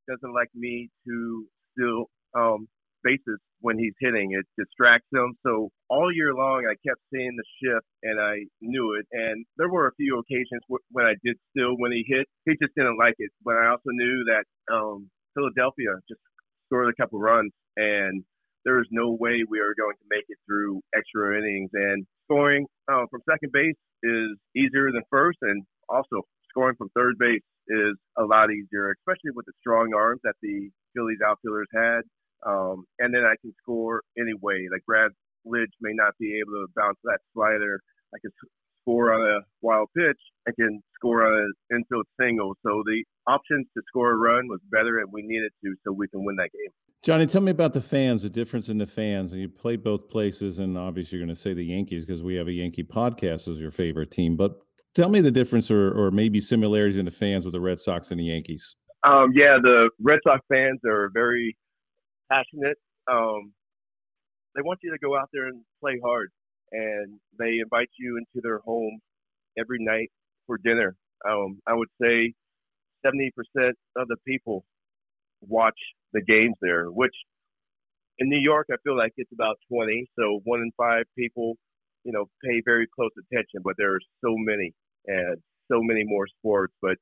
doesn't 0.09 0.35
like 0.35 0.51
me 0.55 0.91
to 1.07 1.47
steal 1.73 2.05
um, 2.35 2.67
bases 3.03 3.39
when 3.61 3.79
he's 3.79 3.95
hitting. 4.01 4.33
It 4.33 4.47
distracts 4.59 5.09
him. 5.13 5.35
So 5.45 5.71
all 5.89 6.13
year 6.13 6.35
long, 6.35 6.65
I 6.69 6.75
kept 6.87 7.01
seeing 7.13 7.37
the 7.37 7.49
shift, 7.63 7.87
and 8.03 8.21
I 8.21 8.45
knew 8.61 8.97
it. 8.99 9.07
And 9.13 9.45
there 9.57 9.71
were 9.71 9.89
a 9.89 9.95
few 9.97 10.19
occasions 10.19 10.63
when 10.91 11.07
I 11.07 11.15
did 11.25 11.37
still 11.51 11.77
when 11.77 11.93
he 11.93 12.05
hit. 12.07 12.27
He 12.47 12.53
just 12.61 12.75
didn't 12.77 12.99
like 12.99 13.15
it. 13.19 13.31
But 13.45 13.55
I 13.57 13.69
also 13.71 13.91
knew 13.93 14.25
that 14.33 14.45
um, 14.73 15.11
Philadelphia 15.35 15.95
just 16.09 16.21
scored 16.67 16.93
a 16.93 17.03
couple 17.03 17.19
runs, 17.19 17.53
and 17.77 18.23
there 18.65 18.77
was 18.77 18.89
no 18.91 19.17
way 19.19 19.43
we 19.49 19.61
were 19.61 19.75
going 19.79 19.97
to 19.97 20.07
make 20.11 20.25
it 20.29 20.39
through 20.47 20.81
extra 20.95 21.39
innings. 21.39 21.71
And 21.73 22.07
scoring 22.27 22.67
uh, 22.91 23.07
from 23.11 23.21
second 23.29 23.53
base 23.53 23.79
is 24.03 24.37
easier 24.57 24.93
than 24.93 25.03
first, 25.11 25.39
and 25.43 25.65
also 25.89 26.23
scoring 26.51 26.77
from 26.77 26.91
third 26.95 27.15
base 27.19 27.43
is 27.71 27.97
a 28.19 28.25
lot 28.25 28.51
easier, 28.51 28.91
especially 28.99 29.31
with 29.35 29.47
the 29.47 29.53
strong 29.61 29.95
arms 29.95 30.21
that 30.25 30.35
the 30.43 30.71
Phillies 30.95 31.23
outfielders 31.25 31.71
had. 31.73 32.03
Um, 32.45 32.85
and 32.99 33.15
then 33.15 33.23
I 33.23 33.37
can 33.41 33.55
score 33.63 34.03
anyway. 34.19 34.67
Like 34.71 34.85
Brad 34.87 35.13
Lidge 35.47 35.73
may 35.81 35.93
not 35.95 36.19
be 36.19 36.41
able 36.41 36.67
to 36.67 36.67
bounce 36.75 36.99
that 37.05 37.21
slider. 37.33 37.81
I 38.15 38.19
can 38.19 38.33
score 38.83 39.13
on 39.13 39.21
a 39.23 39.41
wild 39.63 39.89
pitch. 39.97 40.19
I 40.49 40.53
can 40.59 40.83
score 40.97 41.25
on 41.25 41.39
an 41.39 41.53
infield 41.77 42.07
single. 42.21 42.55
So 42.63 42.83
the 42.85 43.05
options 43.27 43.67
to 43.77 43.83
score 43.89 44.13
a 44.13 44.17
run 44.17 44.49
was 44.49 44.61
better, 44.71 44.99
and 44.99 45.13
we 45.13 45.23
needed 45.23 45.53
to 45.65 45.75
so 45.85 45.93
we 45.93 46.09
can 46.09 46.25
win 46.25 46.37
that 46.37 46.51
game. 46.53 46.73
Johnny, 47.03 47.25
tell 47.25 47.41
me 47.41 47.51
about 47.51 47.73
the 47.73 47.81
fans, 47.81 48.23
the 48.23 48.29
difference 48.29 48.69
in 48.69 48.77
the 48.77 48.87
fans. 48.87 49.33
And 49.33 49.41
you 49.41 49.49
play 49.49 49.77
both 49.77 50.09
places, 50.11 50.59
and 50.59 50.77
obviously 50.77 51.17
you're 51.17 51.27
going 51.27 51.35
to 51.35 51.41
say 51.41 51.55
the 51.55 51.65
Yankees 51.65 52.05
because 52.05 52.23
we 52.23 52.35
have 52.35 52.47
a 52.47 52.53
Yankee 52.53 52.85
podcast 52.85 53.49
as 53.49 53.59
your 53.59 53.71
favorite 53.71 54.11
team. 54.11 54.37
But 54.37 54.61
tell 54.95 55.09
me 55.09 55.21
the 55.21 55.31
difference 55.31 55.71
or, 55.71 55.91
or 55.93 56.11
maybe 56.11 56.41
similarities 56.41 56.97
in 56.97 57.05
the 57.05 57.11
fans 57.11 57.45
with 57.45 57.53
the 57.53 57.61
Red 57.61 57.79
Sox 57.79 58.11
and 58.11 58.21
the 58.21 58.25
Yankees. 58.25 58.77
Um, 59.05 59.33
yeah, 59.35 59.57
the 59.63 59.91
Red 60.01 60.19
Sox 60.27 60.41
fans 60.49 60.81
are 60.87 61.11
very 61.15 61.57
passionate. 62.31 62.77
Um, 63.11 63.53
they 64.55 64.63
want 64.63 64.81
you 64.83 64.91
to 64.91 64.99
go 64.99 65.17
out 65.17 65.31
there 65.33 65.47
and 65.47 65.63
play 65.81 65.99
hard, 66.05 66.31
and 66.73 67.19
they 67.39 67.59
invite 67.63 67.91
you 67.99 68.19
into 68.19 68.43
their 68.43 68.59
home 68.59 68.99
every 69.59 69.79
night 69.81 70.11
for 70.47 70.59
dinner. 70.59 70.97
Um, 71.29 71.61
I 71.67 71.75
would 71.75 71.89
say 72.01 72.35
70% 73.07 73.31
of 73.97 74.09
the 74.09 74.17
people 74.27 74.65
watch 75.41 75.79
the 76.13 76.23
games 76.23 76.57
there, 76.61 76.87
which 76.87 77.15
in 78.19 78.29
New 78.29 78.39
York, 78.39 78.67
I 78.71 78.77
feel 78.85 78.97
like 78.97 79.13
it's 79.17 79.33
about 79.33 79.57
20. 79.73 80.07
So 80.19 80.41
one 80.45 80.61
in 80.61 80.71
five 80.77 81.05
people, 81.17 81.55
you 82.05 82.13
know, 82.13 82.27
pay 82.45 82.61
very 82.65 82.87
close 82.95 83.11
attention, 83.19 83.61
but 83.65 83.75
there 83.79 83.95
are 83.95 84.01
so 84.23 84.35
many 84.37 84.75
and 85.07 85.37
so 85.71 85.81
many 85.83 86.05
more 86.05 86.27
sports. 86.39 86.75
But 86.83 86.97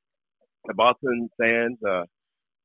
the 0.67 0.75
Boston 0.75 1.29
fans, 1.41 1.79
uh, 1.89 2.05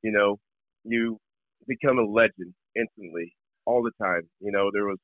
you 0.02 0.12
know, 0.12 0.38
you 0.84 1.18
become 1.66 1.98
a 1.98 2.04
legend 2.04 2.54
instantly 2.76 3.34
all 3.66 3.82
the 3.82 3.92
time. 4.02 4.22
You 4.40 4.52
know, 4.52 4.70
there 4.72 4.86
was 4.86 4.98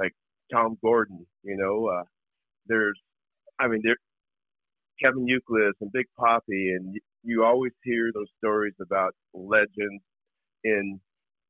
like 0.00 0.12
Tom 0.52 0.78
Gordon, 0.82 1.26
you 1.42 1.56
know, 1.56 1.88
uh, 1.88 2.04
there's, 2.66 2.98
I 3.60 3.68
mean, 3.68 3.80
there, 3.84 3.96
Kevin 5.02 5.26
Youkilis 5.26 5.72
and 5.80 5.92
Big 5.92 6.06
Poppy, 6.18 6.70
and 6.70 6.96
you 7.22 7.44
always 7.44 7.72
hear 7.82 8.10
those 8.14 8.28
stories 8.38 8.74
about 8.80 9.14
legends 9.34 10.02
in 10.64 11.00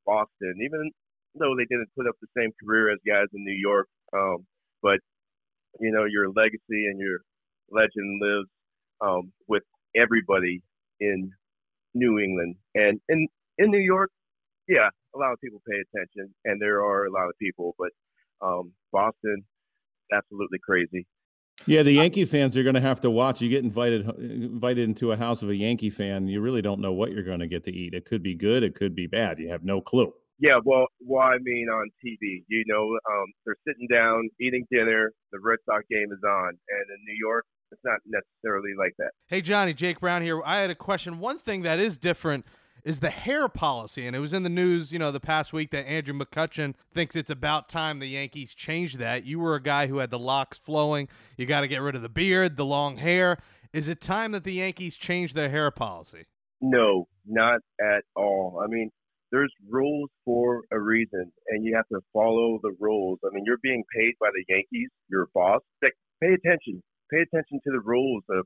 Boston, 0.05 0.55
even 0.63 0.91
though 1.35 1.55
they 1.57 1.65
didn't 1.65 1.89
put 1.97 2.07
up 2.07 2.15
the 2.21 2.27
same 2.37 2.51
career 2.63 2.91
as 2.91 2.99
guys 3.07 3.27
in 3.33 3.43
New 3.43 3.57
York. 3.59 3.87
Um, 4.13 4.45
but 4.81 4.99
you 5.79 5.91
know, 5.91 6.05
your 6.05 6.29
legacy 6.29 6.87
and 6.89 6.99
your 6.99 7.19
legend 7.71 8.21
lives 8.21 8.49
um, 9.01 9.31
with 9.47 9.63
everybody 9.95 10.61
in 10.99 11.31
New 11.93 12.19
England 12.19 12.55
and 12.75 12.99
in 13.09 13.27
in 13.57 13.71
New 13.71 13.79
York 13.79 14.11
yeah, 14.67 14.89
a 15.15 15.17
lot 15.17 15.31
of 15.31 15.39
people 15.39 15.61
pay 15.67 15.77
attention, 15.77 16.33
and 16.45 16.61
there 16.61 16.83
are 16.83 17.05
a 17.05 17.11
lot 17.11 17.27
of 17.27 17.33
people, 17.39 17.75
but 17.79 17.89
um, 18.45 18.73
Boston, 18.91 19.43
absolutely 20.13 20.59
crazy. 20.59 21.07
Yeah, 21.65 21.81
the 21.81 21.93
Yankee 21.93 22.25
fans 22.25 22.55
are 22.55 22.61
going 22.61 22.75
to 22.75 22.81
have 22.81 23.01
to 23.01 23.09
watch. 23.09 23.41
You 23.41 23.49
get 23.49 23.63
invited 23.63 24.07
invited 24.19 24.87
into 24.87 25.11
a 25.11 25.17
house 25.17 25.41
of 25.41 25.49
a 25.49 25.55
Yankee 25.55 25.89
fan, 25.89 26.27
you 26.27 26.39
really 26.39 26.61
don't 26.61 26.81
know 26.81 26.93
what 26.93 27.11
you're 27.11 27.23
going 27.23 27.39
to 27.39 27.47
get 27.47 27.63
to 27.65 27.71
eat. 27.71 27.93
It 27.93 28.05
could 28.05 28.21
be 28.21 28.35
good, 28.35 28.61
it 28.61 28.75
could 28.75 28.93
be 28.93 29.07
bad. 29.07 29.39
You 29.39 29.49
have 29.49 29.63
no 29.63 29.81
clue. 29.81 30.13
Yeah, 30.39 30.59
well, 30.63 30.85
well, 30.99 31.23
I 31.23 31.39
mean, 31.41 31.67
on 31.67 31.89
TV, 32.05 32.43
you 32.47 32.63
know, 32.67 32.93
um, 33.11 33.25
they're 33.43 33.55
sitting 33.67 33.87
down 33.89 34.29
eating 34.39 34.67
dinner. 34.69 35.11
The 35.31 35.39
Red 35.41 35.57
Sox 35.65 35.83
game 35.89 36.11
is 36.11 36.21
on, 36.23 36.49
and 36.49 36.85
in 36.93 36.99
New 37.07 37.17
York, 37.19 37.43
it's 37.71 37.81
not 37.83 37.99
necessarily 38.05 38.71
like 38.77 38.93
that. 38.97 39.11
Hey, 39.27 39.41
Johnny, 39.41 39.73
Jake 39.73 39.99
Brown 39.99 40.21
here. 40.21 40.41
I 40.45 40.59
had 40.59 40.69
a 40.69 40.75
question. 40.75 41.19
One 41.19 41.37
thing 41.37 41.63
that 41.63 41.79
is 41.79 41.97
different 41.97 42.45
is 42.83 43.01
the 43.01 43.09
hair 43.09 43.49
policy. 43.49 44.07
And 44.07 44.15
it 44.15 44.19
was 44.19 44.33
in 44.33 44.43
the 44.43 44.49
news, 44.49 44.93
you 44.93 44.99
know, 44.99 45.11
the 45.11 45.19
past 45.19 45.51
week 45.51 45.71
that 45.71 45.85
Andrew 45.85 46.17
McCutchen 46.17 46.73
thinks 46.93 47.15
it's 47.15 47.29
about 47.29 47.67
time 47.67 47.99
the 47.99 48.07
Yankees 48.07 48.53
change 48.53 48.95
that. 48.97 49.25
You 49.25 49.39
were 49.39 49.55
a 49.55 49.61
guy 49.61 49.87
who 49.87 49.97
had 49.97 50.09
the 50.09 50.19
locks 50.19 50.57
flowing. 50.57 51.09
You 51.35 51.45
got 51.45 51.61
to 51.61 51.67
get 51.67 51.81
rid 51.81 51.95
of 51.95 52.01
the 52.01 52.09
beard, 52.09 52.55
the 52.55 52.65
long 52.65 52.97
hair. 52.97 53.37
Is 53.73 53.89
it 53.89 53.99
time 53.99 54.31
that 54.31 54.45
the 54.45 54.53
Yankees 54.53 54.95
change 54.95 55.33
their 55.33 55.49
hair 55.49 55.69
policy? 55.69 56.27
No, 56.61 57.07
not 57.25 57.59
at 57.81 58.03
all. 58.15 58.61
I 58.63 58.67
mean, 58.67 58.89
there's 59.31 59.53
rules 59.69 60.09
for 60.23 60.61
a 60.71 60.79
reason, 60.79 61.31
and 61.49 61.65
you 61.65 61.75
have 61.75 61.87
to 61.89 61.99
follow 62.13 62.59
the 62.63 62.73
rules. 62.79 63.19
I 63.25 63.33
mean, 63.33 63.43
you're 63.45 63.59
being 63.61 63.83
paid 63.93 64.13
by 64.19 64.29
the 64.33 64.45
Yankees, 64.47 64.89
your 65.09 65.27
boss. 65.33 65.61
Pay 65.81 66.33
attention. 66.33 66.81
Pay 67.11 67.21
attention 67.21 67.59
to 67.63 67.71
the 67.71 67.81
rules. 67.83 68.23
Of, 68.29 68.45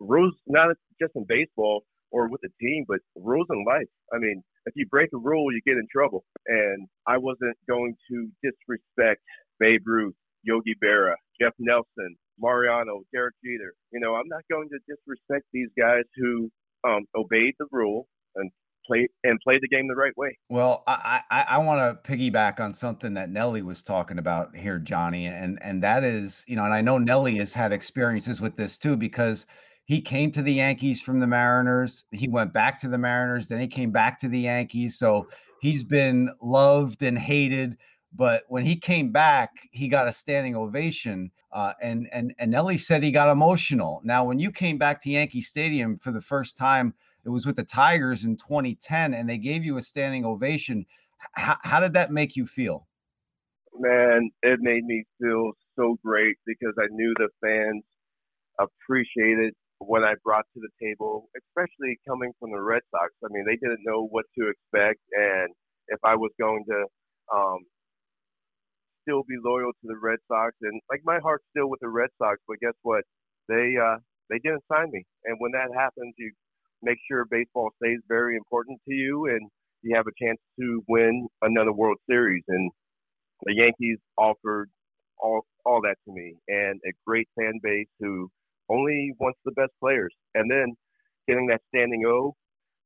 rules, 0.00 0.34
not 0.46 0.74
just 1.00 1.12
in 1.14 1.24
baseball, 1.28 1.84
or 2.10 2.28
with 2.28 2.40
the 2.42 2.50
team, 2.60 2.84
but 2.88 2.98
rules 3.14 3.46
in 3.50 3.64
life. 3.66 3.86
I 4.12 4.18
mean, 4.18 4.42
if 4.66 4.74
you 4.76 4.86
break 4.90 5.10
a 5.14 5.18
rule, 5.18 5.52
you 5.52 5.60
get 5.64 5.78
in 5.78 5.86
trouble. 5.90 6.24
And 6.46 6.88
I 7.06 7.18
wasn't 7.18 7.56
going 7.68 7.94
to 8.10 8.28
disrespect 8.42 9.22
Babe 9.58 9.82
Ruth, 9.86 10.14
Yogi 10.42 10.74
Berra, 10.82 11.14
Jeff 11.40 11.52
Nelson, 11.58 12.16
Mariano, 12.38 13.02
Derek 13.12 13.34
Jeter. 13.44 13.74
You 13.92 14.00
know, 14.00 14.14
I'm 14.14 14.28
not 14.28 14.42
going 14.50 14.68
to 14.70 14.78
disrespect 14.88 15.46
these 15.52 15.68
guys 15.78 16.04
who 16.16 16.50
um, 16.84 17.04
obeyed 17.14 17.54
the 17.58 17.66
rule 17.70 18.08
and 18.36 18.50
play 18.86 19.08
and 19.24 19.38
play 19.40 19.58
the 19.60 19.68
game 19.68 19.88
the 19.88 19.94
right 19.94 20.16
way. 20.16 20.36
Well, 20.48 20.82
I 20.86 21.20
I, 21.30 21.44
I 21.48 21.58
want 21.58 22.04
to 22.04 22.10
piggyback 22.10 22.60
on 22.60 22.74
something 22.74 23.14
that 23.14 23.30
Nelly 23.30 23.62
was 23.62 23.82
talking 23.82 24.18
about 24.18 24.54
here, 24.56 24.78
Johnny, 24.78 25.26
and 25.26 25.58
and 25.62 25.82
that 25.82 26.04
is, 26.04 26.44
you 26.46 26.56
know, 26.56 26.64
and 26.64 26.74
I 26.74 26.80
know 26.80 26.98
Nelly 26.98 27.36
has 27.36 27.54
had 27.54 27.72
experiences 27.72 28.40
with 28.40 28.56
this 28.56 28.78
too 28.78 28.96
because 28.96 29.46
he 29.90 30.00
came 30.00 30.30
to 30.30 30.42
the 30.42 30.52
Yankees 30.54 31.02
from 31.02 31.18
the 31.18 31.26
Mariners. 31.26 32.04
He 32.12 32.28
went 32.28 32.52
back 32.52 32.78
to 32.78 32.88
the 32.88 32.96
Mariners. 32.96 33.48
Then 33.48 33.60
he 33.60 33.66
came 33.66 33.90
back 33.90 34.20
to 34.20 34.28
the 34.28 34.38
Yankees. 34.38 34.96
So 34.96 35.28
he's 35.60 35.82
been 35.82 36.30
loved 36.40 37.02
and 37.02 37.18
hated. 37.18 37.76
But 38.12 38.44
when 38.46 38.64
he 38.64 38.76
came 38.76 39.10
back, 39.10 39.68
he 39.72 39.88
got 39.88 40.06
a 40.06 40.12
standing 40.12 40.54
ovation. 40.54 41.32
Uh, 41.52 41.72
and 41.82 42.08
and 42.12 42.32
and 42.38 42.52
Nelly 42.52 42.78
said 42.78 43.02
he 43.02 43.10
got 43.10 43.28
emotional. 43.28 44.00
Now, 44.04 44.24
when 44.24 44.38
you 44.38 44.52
came 44.52 44.78
back 44.78 45.02
to 45.02 45.10
Yankee 45.10 45.40
Stadium 45.40 45.98
for 45.98 46.12
the 46.12 46.20
first 46.20 46.56
time, 46.56 46.94
it 47.24 47.28
was 47.28 47.46
with 47.46 47.56
the 47.56 47.64
Tigers 47.64 48.24
in 48.24 48.36
2010, 48.36 49.14
and 49.14 49.28
they 49.28 49.38
gave 49.38 49.64
you 49.64 49.76
a 49.76 49.82
standing 49.82 50.24
ovation. 50.24 50.86
H- 51.38 51.56
how 51.62 51.80
did 51.80 51.92
that 51.94 52.12
make 52.12 52.36
you 52.36 52.46
feel? 52.46 52.86
Man, 53.78 54.30
it 54.42 54.58
made 54.60 54.84
me 54.84 55.04
feel 55.20 55.52
so 55.76 55.96
great 56.04 56.36
because 56.46 56.74
I 56.78 56.86
knew 56.90 57.14
the 57.16 57.28
fans 57.40 57.84
appreciated 58.58 59.54
what 59.78 60.04
I 60.04 60.14
brought 60.22 60.44
to 60.54 60.60
the 60.60 60.68
table, 60.80 61.28
especially 61.36 61.98
coming 62.06 62.32
from 62.38 62.50
the 62.52 62.60
Red 62.60 62.82
Sox. 62.90 63.12
I 63.24 63.28
mean, 63.30 63.44
they 63.46 63.56
didn't 63.56 63.80
know 63.84 64.06
what 64.06 64.26
to 64.38 64.48
expect, 64.48 65.00
and 65.12 65.48
if 65.88 65.98
I 66.04 66.16
was 66.16 66.30
going 66.38 66.64
to 66.68 66.84
um, 67.34 67.60
still 69.02 69.22
be 69.24 69.36
loyal 69.42 69.72
to 69.72 69.86
the 69.88 69.98
Red 70.00 70.18
Sox, 70.28 70.54
and 70.62 70.80
like 70.90 71.00
my 71.04 71.18
heart's 71.22 71.44
still 71.50 71.68
with 71.68 71.80
the 71.80 71.88
Red 71.88 72.10
Sox. 72.18 72.38
But 72.46 72.60
guess 72.60 72.76
what? 72.82 73.04
They 73.48 73.74
uh, 73.80 73.98
they 74.28 74.38
didn't 74.38 74.64
sign 74.70 74.90
me, 74.92 75.04
and 75.24 75.36
when 75.38 75.52
that 75.52 75.72
happens, 75.74 76.14
you 76.18 76.32
make 76.82 76.98
sure 77.10 77.24
baseball 77.30 77.70
stays 77.82 77.98
very 78.08 78.36
important 78.36 78.80
to 78.88 78.94
you, 78.94 79.26
and 79.26 79.48
you 79.82 79.96
have 79.96 80.06
a 80.06 80.24
chance 80.24 80.38
to 80.58 80.82
win 80.88 81.28
another 81.42 81.72
World 81.72 81.98
Series. 82.08 82.44
And 82.48 82.70
the 83.44 83.54
Yankees 83.54 83.98
offered 84.18 84.68
all 85.18 85.42
all 85.64 85.80
that 85.82 85.96
to 86.06 86.12
me, 86.12 86.36
and 86.48 86.80
a 86.86 86.92
great 87.06 87.28
fan 87.38 87.60
base 87.62 87.88
who 87.98 88.28
only 88.68 89.12
wants 89.18 89.38
the 89.44 89.52
best 89.52 89.72
players. 89.80 90.14
And 90.34 90.50
then 90.50 90.74
getting 91.28 91.46
that 91.48 91.60
standing 91.68 92.04
O, 92.06 92.34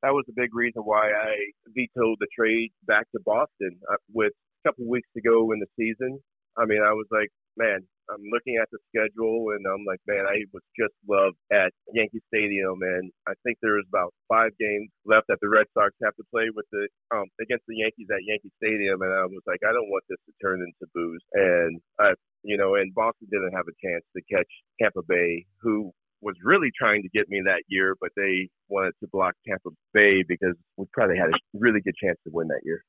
that 0.03 0.13
was 0.13 0.25
a 0.29 0.33
big 0.35 0.53
reason 0.53 0.83
why 0.83 1.09
I 1.09 1.33
vetoed 1.73 2.17
the 2.19 2.27
trade 2.37 2.71
back 2.85 3.09
to 3.11 3.21
Boston 3.25 3.77
uh, 3.91 3.95
with 4.13 4.33
a 4.33 4.69
couple 4.69 4.85
of 4.85 4.89
weeks 4.89 5.07
to 5.15 5.21
go 5.21 5.51
in 5.51 5.59
the 5.59 5.67
season. 5.77 6.19
I 6.57 6.65
mean, 6.65 6.81
I 6.81 6.93
was 6.93 7.07
like, 7.11 7.29
man, 7.57 7.81
I'm 8.09 8.21
looking 8.31 8.57
at 8.61 8.69
the 8.69 8.77
schedule 8.89 9.55
and 9.55 9.65
I'm 9.65 9.85
like, 9.85 9.99
man, 10.05 10.25
I 10.29 10.45
was 10.53 10.61
just 10.77 10.93
loved 11.09 11.37
at 11.51 11.73
Yankee 11.93 12.21
Stadium, 12.29 12.77
and 12.81 13.11
I 13.27 13.33
think 13.43 13.57
there's 13.61 13.85
about 13.89 14.13
five 14.29 14.51
games 14.59 14.89
left 15.05 15.27
that 15.29 15.39
the 15.41 15.49
Red 15.49 15.65
Sox 15.73 15.93
have 16.03 16.15
to 16.15 16.25
play 16.31 16.49
with 16.53 16.65
the 16.71 16.87
um, 17.15 17.25
against 17.41 17.65
the 17.67 17.81
Yankees 17.81 18.07
at 18.13 18.25
Yankee 18.25 18.53
Stadium, 18.61 19.01
and 19.01 19.13
I 19.13 19.25
was 19.25 19.41
like, 19.47 19.61
I 19.65 19.73
don't 19.73 19.89
want 19.89 20.05
this 20.09 20.21
to 20.29 20.33
turn 20.41 20.61
into 20.61 20.85
booze, 20.93 21.23
and 21.33 21.81
I, 21.99 22.13
you 22.43 22.57
know, 22.57 22.75
and 22.75 22.93
Boston 22.93 23.27
didn't 23.31 23.57
have 23.57 23.65
a 23.67 23.79
chance 23.81 24.05
to 24.15 24.21
catch 24.29 24.49
Tampa 24.81 25.01
Bay, 25.07 25.45
who 25.61 25.91
was 26.21 26.35
really 26.43 26.71
trying 26.77 27.03
to 27.03 27.09
get 27.09 27.29
me 27.29 27.41
that 27.45 27.63
year, 27.67 27.95
but 27.99 28.09
they 28.15 28.49
wanted 28.69 28.93
to 29.01 29.07
block 29.11 29.33
Tampa 29.47 29.69
Bay 29.93 30.23
because 30.27 30.55
we 30.77 30.85
probably 30.93 31.17
had 31.17 31.29
a 31.29 31.37
really 31.53 31.81
good 31.81 31.95
chance 32.01 32.17
to 32.25 32.31
win 32.33 32.47
that 32.47 32.61
year 32.63 32.81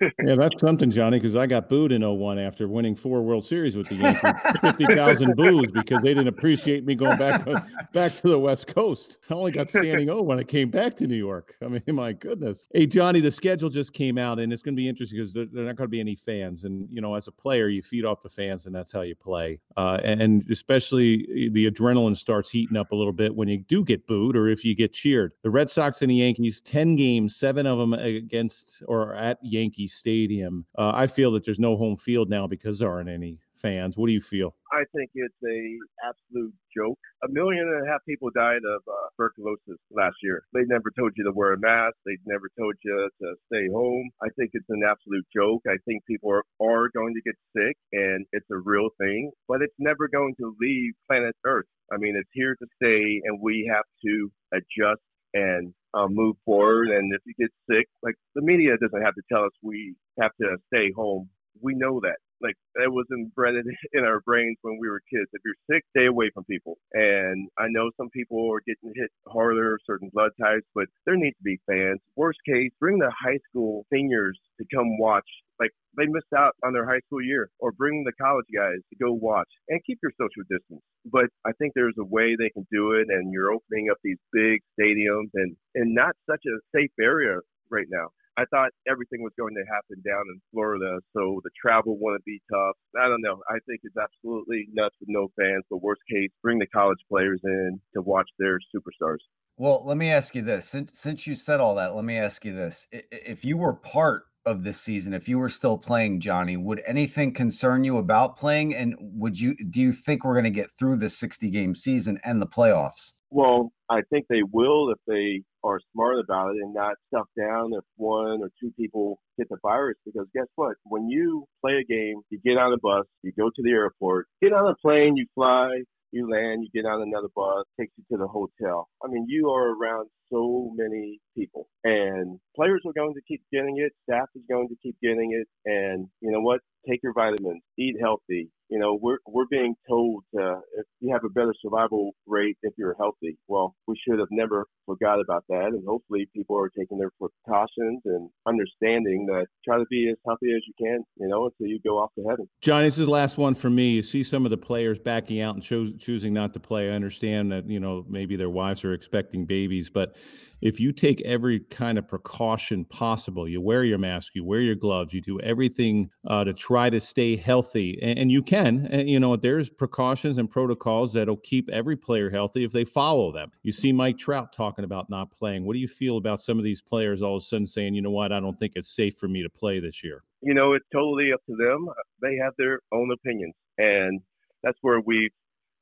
yeah, 0.00 0.34
that's 0.34 0.60
something, 0.60 0.90
Johnny, 0.90 1.18
because 1.18 1.36
I 1.36 1.46
got 1.46 1.68
booed 1.68 1.92
in 1.92 2.02
01 2.02 2.38
after 2.38 2.68
winning 2.68 2.94
four 2.94 3.22
World 3.22 3.44
Series 3.44 3.76
with 3.76 3.88
the 3.88 3.96
Yankees. 3.96 4.32
50,000 4.60 5.36
boos 5.36 5.66
because 5.72 6.00
they 6.02 6.14
didn't 6.14 6.28
appreciate 6.28 6.84
me 6.84 6.94
going 6.94 7.18
back 7.18 7.44
back 7.92 8.14
to 8.14 8.28
the 8.28 8.38
West 8.38 8.66
Coast. 8.66 9.18
I 9.28 9.34
only 9.34 9.52
got 9.52 9.68
standing 9.68 10.08
O 10.08 10.22
when 10.22 10.38
I 10.38 10.42
came 10.42 10.70
back 10.70 10.96
to 10.96 11.06
New 11.06 11.16
York. 11.16 11.54
I 11.62 11.68
mean, 11.68 11.82
my 11.88 12.12
goodness. 12.12 12.66
Hey, 12.72 12.86
Johnny, 12.86 13.20
the 13.20 13.30
schedule 13.30 13.68
just 13.68 13.92
came 13.92 14.16
out, 14.16 14.38
and 14.38 14.52
it's 14.52 14.62
going 14.62 14.74
to 14.74 14.80
be 14.80 14.88
interesting 14.88 15.18
because 15.18 15.32
there, 15.32 15.46
there 15.52 15.64
are 15.64 15.66
not 15.66 15.76
going 15.76 15.88
to 15.88 15.90
be 15.90 16.00
any 16.00 16.14
fans. 16.14 16.64
And, 16.64 16.88
you 16.90 17.00
know, 17.00 17.14
as 17.14 17.28
a 17.28 17.32
player, 17.32 17.68
you 17.68 17.82
feed 17.82 18.04
off 18.04 18.22
the 18.22 18.28
fans, 18.28 18.66
and 18.66 18.74
that's 18.74 18.92
how 18.92 19.02
you 19.02 19.14
play. 19.14 19.60
Uh, 19.76 19.98
and 20.02 20.48
especially 20.50 21.50
the 21.52 21.70
adrenaline 21.70 22.16
starts 22.16 22.50
heating 22.50 22.76
up 22.76 22.92
a 22.92 22.96
little 22.96 23.12
bit 23.12 23.34
when 23.34 23.48
you 23.48 23.58
do 23.58 23.84
get 23.84 24.06
booed 24.06 24.36
or 24.36 24.48
if 24.48 24.64
you 24.64 24.74
get 24.74 24.92
cheered. 24.92 25.32
The 25.42 25.50
Red 25.50 25.70
Sox 25.70 26.00
and 26.02 26.10
the 26.10 26.16
Yankees, 26.16 26.60
10 26.62 26.96
games, 26.96 27.36
seven 27.36 27.66
of 27.66 27.78
them 27.78 27.92
against 27.92 28.82
or 28.86 29.14
at 29.14 29.38
Yankees 29.42 29.89
Stadium. 29.90 30.66
Uh, 30.76 30.92
I 30.94 31.06
feel 31.06 31.32
that 31.32 31.44
there's 31.44 31.58
no 31.58 31.76
home 31.76 31.96
field 31.96 32.28
now 32.30 32.46
because 32.46 32.78
there 32.78 32.90
aren't 32.90 33.08
any 33.08 33.38
fans. 33.54 33.96
What 33.96 34.06
do 34.06 34.12
you 34.12 34.20
feel? 34.20 34.54
I 34.72 34.84
think 34.94 35.10
it's 35.14 35.34
a 35.44 35.60
absolute 36.08 36.54
joke. 36.74 36.98
A 37.24 37.28
million 37.28 37.68
and 37.68 37.86
a 37.86 37.90
half 37.90 38.00
people 38.08 38.30
died 38.34 38.62
of 38.64 38.82
uh, 38.86 39.08
tuberculosis 39.16 39.78
last 39.90 40.16
year. 40.22 40.42
They 40.54 40.64
never 40.64 40.90
told 40.98 41.12
you 41.16 41.24
to 41.24 41.32
wear 41.32 41.52
a 41.52 41.58
mask. 41.58 41.96
They 42.06 42.16
never 42.24 42.48
told 42.58 42.74
you 42.84 43.10
to 43.20 43.34
stay 43.52 43.68
home. 43.72 44.08
I 44.22 44.28
think 44.38 44.50
it's 44.54 44.68
an 44.70 44.82
absolute 44.88 45.26
joke. 45.34 45.62
I 45.66 45.76
think 45.84 46.04
people 46.06 46.30
are, 46.30 46.44
are 46.60 46.88
going 46.94 47.14
to 47.14 47.22
get 47.22 47.34
sick, 47.56 47.76
and 47.92 48.24
it's 48.32 48.46
a 48.50 48.58
real 48.58 48.88
thing. 48.98 49.30
But 49.48 49.62
it's 49.62 49.74
never 49.78 50.08
going 50.08 50.34
to 50.40 50.54
leave 50.60 50.92
planet 51.08 51.34
Earth. 51.44 51.66
I 51.92 51.96
mean, 51.98 52.14
it's 52.16 52.30
here 52.32 52.54
to 52.54 52.66
stay, 52.76 53.20
and 53.24 53.40
we 53.42 53.68
have 53.72 53.84
to 54.06 54.30
adjust 54.52 55.02
and 55.34 55.74
um, 55.94 56.14
move 56.14 56.36
forward. 56.44 56.88
And 56.88 57.12
if 57.14 57.20
you 57.26 57.34
get 57.38 57.50
sick, 57.70 57.86
like 58.02 58.14
the 58.34 58.42
media 58.42 58.72
doesn't 58.80 59.02
have 59.02 59.14
to 59.14 59.22
tell 59.32 59.44
us 59.44 59.52
we 59.62 59.94
have 60.20 60.32
to 60.40 60.56
stay 60.72 60.92
home. 60.92 61.28
We 61.60 61.74
know 61.74 62.00
that. 62.00 62.18
Like 62.42 62.56
that 62.76 62.90
was 62.90 63.06
embedded 63.12 63.66
in 63.92 64.04
our 64.04 64.20
brains 64.20 64.58
when 64.62 64.78
we 64.80 64.88
were 64.88 65.00
kids. 65.12 65.28
If 65.32 65.42
you're 65.44 65.60
sick, 65.70 65.84
stay 65.96 66.06
away 66.06 66.30
from 66.32 66.44
people. 66.44 66.78
And 66.92 67.48
I 67.58 67.66
know 67.68 67.90
some 67.96 68.10
people 68.10 68.50
are 68.52 68.62
getting 68.66 68.92
hit 68.94 69.10
harder, 69.28 69.78
certain 69.86 70.10
blood 70.12 70.32
types, 70.40 70.66
but 70.74 70.86
there 71.06 71.16
needs 71.16 71.36
to 71.36 71.44
be 71.44 71.60
fans. 71.66 72.00
Worst 72.16 72.38
case, 72.46 72.70
bring 72.80 72.98
the 72.98 73.12
high 73.12 73.38
school 73.48 73.84
seniors 73.92 74.38
to 74.58 74.66
come 74.74 74.98
watch 74.98 75.28
like 75.60 75.70
they 75.96 76.06
missed 76.06 76.32
out 76.36 76.56
on 76.64 76.72
their 76.72 76.86
high 76.88 77.00
school 77.06 77.22
year 77.22 77.50
or 77.60 77.70
bring 77.72 78.02
the 78.02 78.12
college 78.20 78.46
guys 78.54 78.80
to 78.88 78.96
go 78.96 79.12
watch 79.12 79.48
and 79.68 79.84
keep 79.84 79.98
your 80.02 80.12
social 80.16 80.42
distance. 80.48 80.80
But 81.04 81.28
I 81.46 81.52
think 81.58 81.72
there's 81.74 81.98
a 82.00 82.04
way 82.04 82.34
they 82.34 82.50
can 82.50 82.66
do 82.72 82.92
it 82.92 83.06
and 83.10 83.30
you're 83.32 83.52
opening 83.52 83.88
up 83.90 83.98
these 84.02 84.18
big 84.32 84.60
stadiums 84.80 85.28
and, 85.34 85.54
and 85.74 85.94
not 85.94 86.16
such 86.28 86.40
a 86.48 86.58
safe 86.74 86.90
area 87.00 87.38
right 87.70 87.86
now. 87.90 88.08
I 88.40 88.46
thought 88.46 88.70
everything 88.88 89.22
was 89.22 89.32
going 89.38 89.54
to 89.54 89.64
happen 89.68 90.00
down 90.02 90.24
in 90.32 90.40
Florida, 90.50 91.00
so 91.12 91.42
the 91.44 91.50
travel 91.60 91.98
wouldn't 92.00 92.24
be 92.24 92.40
tough. 92.50 92.76
I 92.96 93.06
don't 93.06 93.20
know. 93.20 93.36
I 93.50 93.58
think 93.68 93.80
it's 93.84 93.96
absolutely 94.00 94.66
nuts 94.72 94.96
with 94.98 95.10
no 95.10 95.28
fans. 95.38 95.64
But 95.68 95.82
worst 95.82 96.00
case, 96.10 96.30
bring 96.42 96.58
the 96.58 96.66
college 96.66 97.00
players 97.10 97.40
in 97.44 97.80
to 97.94 98.00
watch 98.00 98.28
their 98.38 98.58
superstars. 98.74 99.18
Well, 99.58 99.82
let 99.84 99.98
me 99.98 100.10
ask 100.10 100.34
you 100.34 100.40
this: 100.40 100.66
since 100.66 100.98
since 100.98 101.26
you 101.26 101.34
said 101.34 101.60
all 101.60 101.74
that, 101.74 101.94
let 101.94 102.04
me 102.04 102.16
ask 102.16 102.42
you 102.46 102.54
this: 102.54 102.86
if 102.90 103.44
you 103.44 103.58
were 103.58 103.74
part 103.74 104.24
of 104.46 104.64
this 104.64 104.80
season, 104.80 105.12
if 105.12 105.28
you 105.28 105.38
were 105.38 105.50
still 105.50 105.76
playing, 105.76 106.20
Johnny, 106.20 106.56
would 106.56 106.82
anything 106.86 107.34
concern 107.34 107.84
you 107.84 107.98
about 107.98 108.38
playing? 108.38 108.74
And 108.74 108.96
would 108.98 109.38
you 109.38 109.54
do 109.54 109.82
you 109.82 109.92
think 109.92 110.24
we're 110.24 110.32
going 110.32 110.44
to 110.44 110.50
get 110.50 110.70
through 110.78 110.96
this 110.96 111.18
60 111.18 111.50
game 111.50 111.74
season 111.74 112.18
and 112.24 112.40
the 112.40 112.46
playoffs? 112.46 113.12
Well, 113.30 113.70
I 113.88 114.02
think 114.10 114.26
they 114.28 114.42
will 114.42 114.90
if 114.90 114.98
they 115.06 115.42
are 115.62 115.80
smart 115.92 116.18
about 116.18 116.50
it 116.50 116.62
and 116.62 116.74
not 116.74 116.94
stuff 117.08 117.26
down 117.38 117.72
if 117.74 117.84
one 117.96 118.40
or 118.42 118.50
two 118.60 118.72
people 118.76 119.20
get 119.38 119.48
the 119.48 119.58
virus. 119.62 119.96
Because 120.04 120.26
guess 120.34 120.46
what? 120.56 120.76
When 120.84 121.08
you 121.08 121.44
play 121.60 121.74
a 121.74 121.84
game, 121.84 122.22
you 122.30 122.40
get 122.44 122.58
on 122.58 122.72
a 122.72 122.78
bus, 122.78 123.06
you 123.22 123.32
go 123.38 123.50
to 123.50 123.62
the 123.62 123.70
airport, 123.70 124.26
get 124.42 124.52
on 124.52 124.68
a 124.68 124.74
plane, 124.82 125.16
you 125.16 125.26
fly, 125.34 125.82
you 126.12 126.28
land, 126.28 126.64
you 126.64 126.82
get 126.82 126.88
on 126.88 127.02
another 127.02 127.28
bus, 127.34 127.64
takes 127.78 127.92
you 127.96 128.04
to 128.10 128.18
the 128.20 128.26
hotel. 128.26 128.88
I 129.04 129.08
mean, 129.08 129.26
you 129.28 129.48
are 129.50 129.74
around 129.76 130.08
so 130.32 130.72
many 130.74 131.20
people, 131.36 131.68
and 131.84 132.38
players 132.56 132.82
are 132.86 132.92
going 132.92 133.14
to 133.14 133.20
keep 133.28 133.42
getting 133.52 133.78
it. 133.78 133.92
Staff 134.08 134.28
is 134.34 134.42
going 134.50 134.68
to 134.68 134.76
keep 134.82 134.96
getting 135.02 135.32
it, 135.32 135.46
and 135.70 136.08
you 136.20 136.32
know 136.32 136.40
what? 136.40 136.60
Take 136.88 137.00
your 137.02 137.12
vitamins, 137.12 137.62
eat 137.78 137.96
healthy, 138.00 138.50
you 138.70 138.78
know, 138.78 138.96
we're 139.02 139.18
we're 139.26 139.46
being 139.50 139.74
told 139.88 140.22
uh, 140.38 140.58
if 140.78 140.86
you 141.00 141.12
have 141.12 141.24
a 141.24 141.28
better 141.28 141.52
survival 141.60 142.12
rate 142.24 142.56
if 142.62 142.72
you're 142.78 142.94
healthy. 142.94 143.36
Well, 143.48 143.74
we 143.88 143.96
should 143.96 144.20
have 144.20 144.28
never 144.30 144.64
forgot 144.86 145.20
about 145.20 145.44
that, 145.48 145.70
and 145.72 145.84
hopefully 145.84 146.28
people 146.32 146.56
are 146.56 146.68
taking 146.68 146.96
their 146.96 147.10
precautions 147.18 148.00
and 148.04 148.30
understanding 148.46 149.26
that 149.26 149.46
try 149.64 149.76
to 149.78 149.84
be 149.90 150.08
as 150.08 150.16
healthy 150.24 150.52
as 150.54 150.62
you 150.68 150.74
can, 150.78 151.02
you 151.16 151.26
know, 151.26 151.46
until 151.46 151.66
you 151.66 151.80
go 151.84 151.98
off 151.98 152.10
to 152.14 152.24
heaven. 152.28 152.48
John, 152.60 152.82
this 152.82 152.96
is 152.96 153.06
the 153.06 153.10
last 153.10 153.38
one 153.38 153.56
for 153.56 153.70
me. 153.70 153.90
You 153.90 154.02
see 154.04 154.22
some 154.22 154.44
of 154.44 154.50
the 154.50 154.56
players 154.56 155.00
backing 155.00 155.40
out 155.40 155.56
and 155.56 155.64
cho- 155.64 155.92
choosing 155.98 156.32
not 156.32 156.54
to 156.54 156.60
play. 156.60 156.90
I 156.90 156.92
understand 156.92 157.50
that 157.50 157.68
you 157.68 157.80
know 157.80 158.06
maybe 158.08 158.36
their 158.36 158.50
wives 158.50 158.84
are 158.84 158.94
expecting 158.94 159.46
babies, 159.46 159.90
but 159.90 160.14
if 160.60 160.78
you 160.78 160.92
take 160.92 161.20
every 161.22 161.60
kind 161.60 161.98
of 161.98 162.06
precaution 162.06 162.84
possible, 162.84 163.48
you 163.48 163.60
wear 163.60 163.84
your 163.84 163.98
mask, 163.98 164.32
you 164.34 164.44
wear 164.44 164.60
your 164.60 164.74
gloves, 164.74 165.12
you 165.12 165.20
do 165.20 165.40
everything 165.40 166.10
uh, 166.26 166.44
to 166.44 166.52
try 166.52 166.90
to 166.90 167.00
stay 167.00 167.36
healthy, 167.36 167.98
and, 168.02 168.18
and 168.18 168.30
you 168.30 168.42
can. 168.42 168.86
And, 168.86 169.08
you 169.08 169.20
know, 169.20 169.36
there's 169.36 169.68
precautions 169.68 170.38
and 170.38 170.50
protocols 170.50 171.12
that'll 171.12 171.36
keep 171.38 171.68
every 171.70 171.96
player 171.96 172.30
healthy 172.30 172.64
if 172.64 172.72
they 172.72 172.84
follow 172.84 173.32
them. 173.32 173.50
You 173.62 173.72
see 173.72 173.92
Mike 173.92 174.18
Trout 174.18 174.52
talking 174.52 174.84
about 174.84 175.10
not 175.10 175.30
playing. 175.30 175.64
What 175.64 175.74
do 175.74 175.78
you 175.78 175.88
feel 175.88 176.16
about 176.16 176.40
some 176.40 176.58
of 176.58 176.64
these 176.64 176.82
players 176.82 177.22
all 177.22 177.36
of 177.36 177.42
a 177.42 177.44
sudden 177.44 177.66
saying, 177.66 177.94
you 177.94 178.02
know 178.02 178.10
what, 178.10 178.32
I 178.32 178.40
don't 178.40 178.58
think 178.58 178.72
it's 178.76 178.94
safe 178.94 179.16
for 179.16 179.28
me 179.28 179.42
to 179.42 179.50
play 179.50 179.80
this 179.80 180.02
year? 180.04 180.22
You 180.42 180.54
know, 180.54 180.72
it's 180.72 180.86
totally 180.92 181.32
up 181.32 181.40
to 181.46 181.56
them. 181.56 181.86
They 182.22 182.36
have 182.42 182.52
their 182.56 182.80
own 182.92 183.10
opinions, 183.12 183.54
and 183.78 184.20
that's 184.62 184.78
where 184.80 185.00
we've 185.00 185.30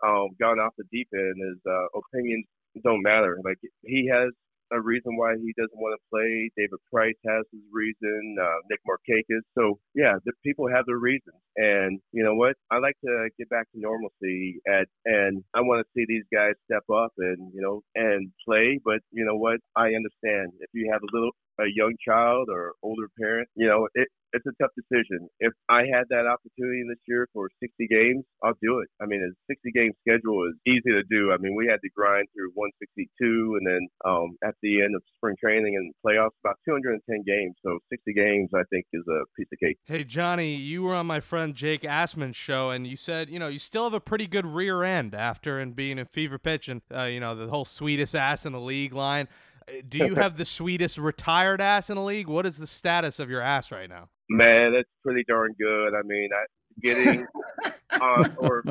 um, 0.05 0.29
gone 0.41 0.59
off 0.59 0.75
the 0.77 0.85
deep 0.91 1.09
end. 1.15 1.37
Is 1.53 1.61
uh, 1.65 1.99
opinions 1.99 2.45
don't 2.83 3.03
matter. 3.03 3.39
Like 3.45 3.59
he 3.83 4.09
has 4.13 4.31
a 4.73 4.81
reason 4.81 5.17
why 5.17 5.35
he 5.37 5.55
doesn't 5.57 5.79
want 5.79 5.99
to 5.99 6.03
play. 6.11 6.51
David 6.57 6.79
Price 6.93 7.17
has 7.27 7.45
his 7.53 7.63
reason. 7.73 8.37
Uh, 8.41 8.61
Nick 8.71 8.81
Markakis. 8.89 9.43
So 9.57 9.79
yeah, 9.95 10.15
the 10.25 10.33
people 10.45 10.69
have 10.69 10.87
their 10.87 10.99
reasons. 10.99 11.41
And 11.57 12.01
you 12.13 12.25
know 12.25 12.35
what? 12.35 12.57
I 12.71 12.79
like 12.79 12.97
to 13.05 13.29
get 13.39 13.49
back 13.49 13.71
to 13.73 13.81
normalcy 13.81 14.61
at, 14.69 14.87
and 15.05 15.43
I 15.55 15.61
want 15.61 15.85
to 15.85 15.91
see 15.95 16.05
these 16.09 16.25
guys 16.33 16.55
step 16.71 16.85
up 16.93 17.13
and 17.19 17.53
you 17.55 17.63
know 17.63 17.83
and 17.95 18.31
play. 18.47 18.81
But 18.85 19.01
you 19.11 19.25
know 19.25 19.37
what? 19.37 19.59
I 19.77 19.95
understand 19.95 20.53
if 20.61 20.71
you 20.73 20.91
have 20.93 21.03
a 21.03 21.13
little 21.13 21.33
a 21.61 21.67
young 21.75 21.95
child 22.07 22.49
or 22.51 22.73
older 22.83 23.09
parent, 23.19 23.49
you 23.55 23.67
know, 23.67 23.89
it, 23.95 24.09
it's 24.33 24.47
a 24.47 24.53
tough 24.61 24.73
decision. 24.77 25.29
If 25.41 25.53
I 25.69 25.83
had 25.89 26.05
that 26.11 26.27
opportunity 26.27 26.85
this 26.89 27.01
year 27.07 27.29
for 27.33 27.49
60 27.61 27.87
games, 27.89 28.25
I'll 28.43 28.59
do 28.63 28.81
it. 28.81 28.89
I 29.01 29.07
mean, 29.07 29.23
a 29.25 29.33
60 29.51 29.71
game 29.73 29.93
schedule 30.01 30.49
is 30.49 30.55
easy 30.67 30.93
to 30.93 31.03
do. 31.09 31.33
I 31.33 31.39
mean, 31.39 31.55
we 31.57 31.67
had 31.67 31.81
to 31.83 31.91
grind 31.95 32.27
through 32.35 32.51
162 32.55 33.59
and 33.59 33.67
then 33.67 33.83
um, 34.05 34.37
at 34.45 34.55
the 34.63 34.83
end 34.83 34.95
of 34.97 35.03
spring 35.17 35.37
training 35.41 35.77
and 35.77 35.93
playoffs, 36.05 36.37
about 36.45 36.57
210 36.69 37.25
games. 37.27 37.55
So 37.65 37.79
60 37.91 38.13
games, 38.13 38.51
I 38.55 38.63
think, 38.71 38.87
is 38.93 39.05
a 39.09 39.25
piece 39.37 39.49
of 39.53 39.59
cake. 39.59 39.79
Hey, 39.87 40.05
Johnny, 40.05 40.55
you 40.55 40.83
were 40.83 40.95
on 40.95 41.07
my 41.07 41.21
friend 41.21 41.55
Jake 41.55 41.83
Asman's 41.83 42.37
show, 42.37 42.71
and 42.71 42.87
you 42.87 42.97
said, 42.97 43.31
you 43.31 43.39
know, 43.39 43.49
you 43.49 43.59
still 43.59 43.85
have 43.85 43.95
a 43.95 44.01
pretty 44.01 44.27
good 44.27 44.47
rear 44.47 44.85
end 44.85 45.15
after 45.15 45.59
and 45.59 45.75
being 45.75 45.99
in 45.99 46.07
fever 46.07 46.39
pitch 46.39 46.69
and, 46.69 46.83
uh, 46.95 47.05
you 47.05 47.21
know, 47.21 47.35
the 47.35 47.49
whole 47.49 47.65
sweetest 47.65 48.15
ass 48.15 48.45
in 48.45 48.53
the 48.53 48.61
league 48.61 48.93
line. 48.93 49.29
Do 49.89 49.99
you 49.99 50.15
have 50.15 50.37
the 50.37 50.45
sweetest 50.45 50.99
retired 50.99 51.61
ass 51.61 51.91
in 51.91 51.97
the 51.97 52.03
league? 52.03 52.29
What 52.29 52.47
is 52.47 52.59
the 52.59 52.67
status 52.67 53.19
of 53.19 53.31
your 53.31 53.41
ass 53.41 53.71
right 53.71 53.89
now? 53.89 54.09
Man, 54.31 54.73
that's 54.73 54.89
pretty 55.05 55.25
darn 55.27 55.55
good. 55.59 55.95
I 55.95 56.03
mean, 56.05 56.29
I 56.33 56.45
getting 56.81 57.27
on 58.01 58.37
or 58.39 58.63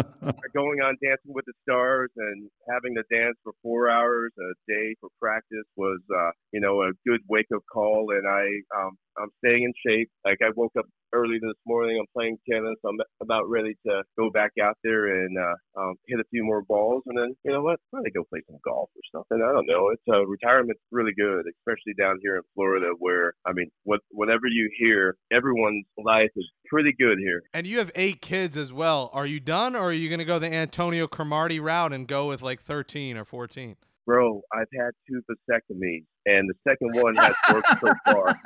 going 0.54 0.82
on 0.82 0.96
Dancing 1.04 1.34
with 1.34 1.46
the 1.46 1.54
Stars 1.64 2.10
and 2.16 2.50
having 2.70 2.96
to 2.96 3.04
dance 3.14 3.36
for 3.44 3.54
four 3.62 3.90
hours 3.90 4.32
a 4.40 4.54
day 4.72 4.96
for 5.00 5.10
practice 5.22 5.66
was, 5.76 6.00
uh, 6.16 6.32
you 6.52 6.60
know, 6.60 6.82
a 6.82 6.92
good 7.08 7.22
wake 7.28 7.48
up 7.54 7.64
call. 7.72 8.08
And 8.12 8.28
I, 8.28 8.46
um, 8.80 8.98
I'm 9.18 9.30
staying 9.44 9.64
in 9.64 9.74
shape. 9.86 10.10
Like 10.26 10.40
I 10.42 10.52
woke 10.56 10.74
up 10.78 10.86
early 11.14 11.38
this 11.42 11.58
morning. 11.66 11.98
I'm 12.00 12.08
playing 12.14 12.38
tennis. 12.50 12.76
I'm 12.86 12.98
about 13.22 13.50
ready 13.50 13.76
to 13.86 14.04
go 14.18 14.30
back 14.30 14.52
out 14.62 14.78
there 14.84 15.26
and 15.26 15.38
uh, 15.38 15.82
um, 15.82 15.96
hit 16.08 16.20
a 16.20 16.24
few 16.32 16.44
more 16.44 16.64
balls, 16.64 17.04
and 17.08 17.18
then 17.18 17.36
you 17.44 17.52
know 17.52 17.62
what? 17.62 17.80
Probably 17.92 18.12
go 18.12 18.24
play 18.30 18.42
some 18.48 18.60
golf 18.64 18.90
or 18.96 19.02
something. 19.12 19.44
I 19.44 19.52
don't 19.54 19.68
know. 19.68 19.90
It's 19.90 20.04
uh, 20.12 20.26
retirement's 20.26 20.82
really 20.92 21.14
good, 21.18 21.46
especially 21.60 21.94
down 21.98 22.18
here 22.22 22.38
in 22.38 22.44
Florida, 22.56 22.88
where 23.00 23.34
I 23.46 23.54
mean, 23.54 23.70
what 23.84 24.02
whatever 24.12 24.48
you 24.48 24.70
hear, 24.78 25.16
everyone's 25.32 25.86
life 25.98 26.32
is 26.36 26.50
pretty 26.70 26.94
good 27.00 27.18
here. 27.20 27.42
And 27.54 27.66
you 27.66 27.80
have 27.80 27.92
eight 27.96 28.22
kids 28.22 28.58
as 28.58 28.74
well. 28.74 29.10
Are 29.14 29.26
you 29.26 29.40
done, 29.40 29.76
or 29.76 29.90
are 29.90 29.94
you 29.94 30.10
going 30.10 30.20
to 30.20 30.26
go 30.26 30.40
the 30.40 30.52
Antonio 30.54 31.08
Cromartie 31.08 31.60
route 31.60 31.94
and 31.94 32.08
go 32.08 32.28
with 32.28 32.42
like 32.42 32.62
13 32.62 33.18
or 33.18 33.26
14? 33.26 33.76
Bro, 34.06 34.42
I've 34.54 34.68
had 34.74 34.92
two 35.06 35.22
vasectomies, 35.30 36.06
and 36.26 36.50
the 36.50 36.54
second 36.66 36.96
one 37.04 37.16
has 37.16 37.36
worked 37.52 37.68
so 37.82 37.94
far. 38.06 38.40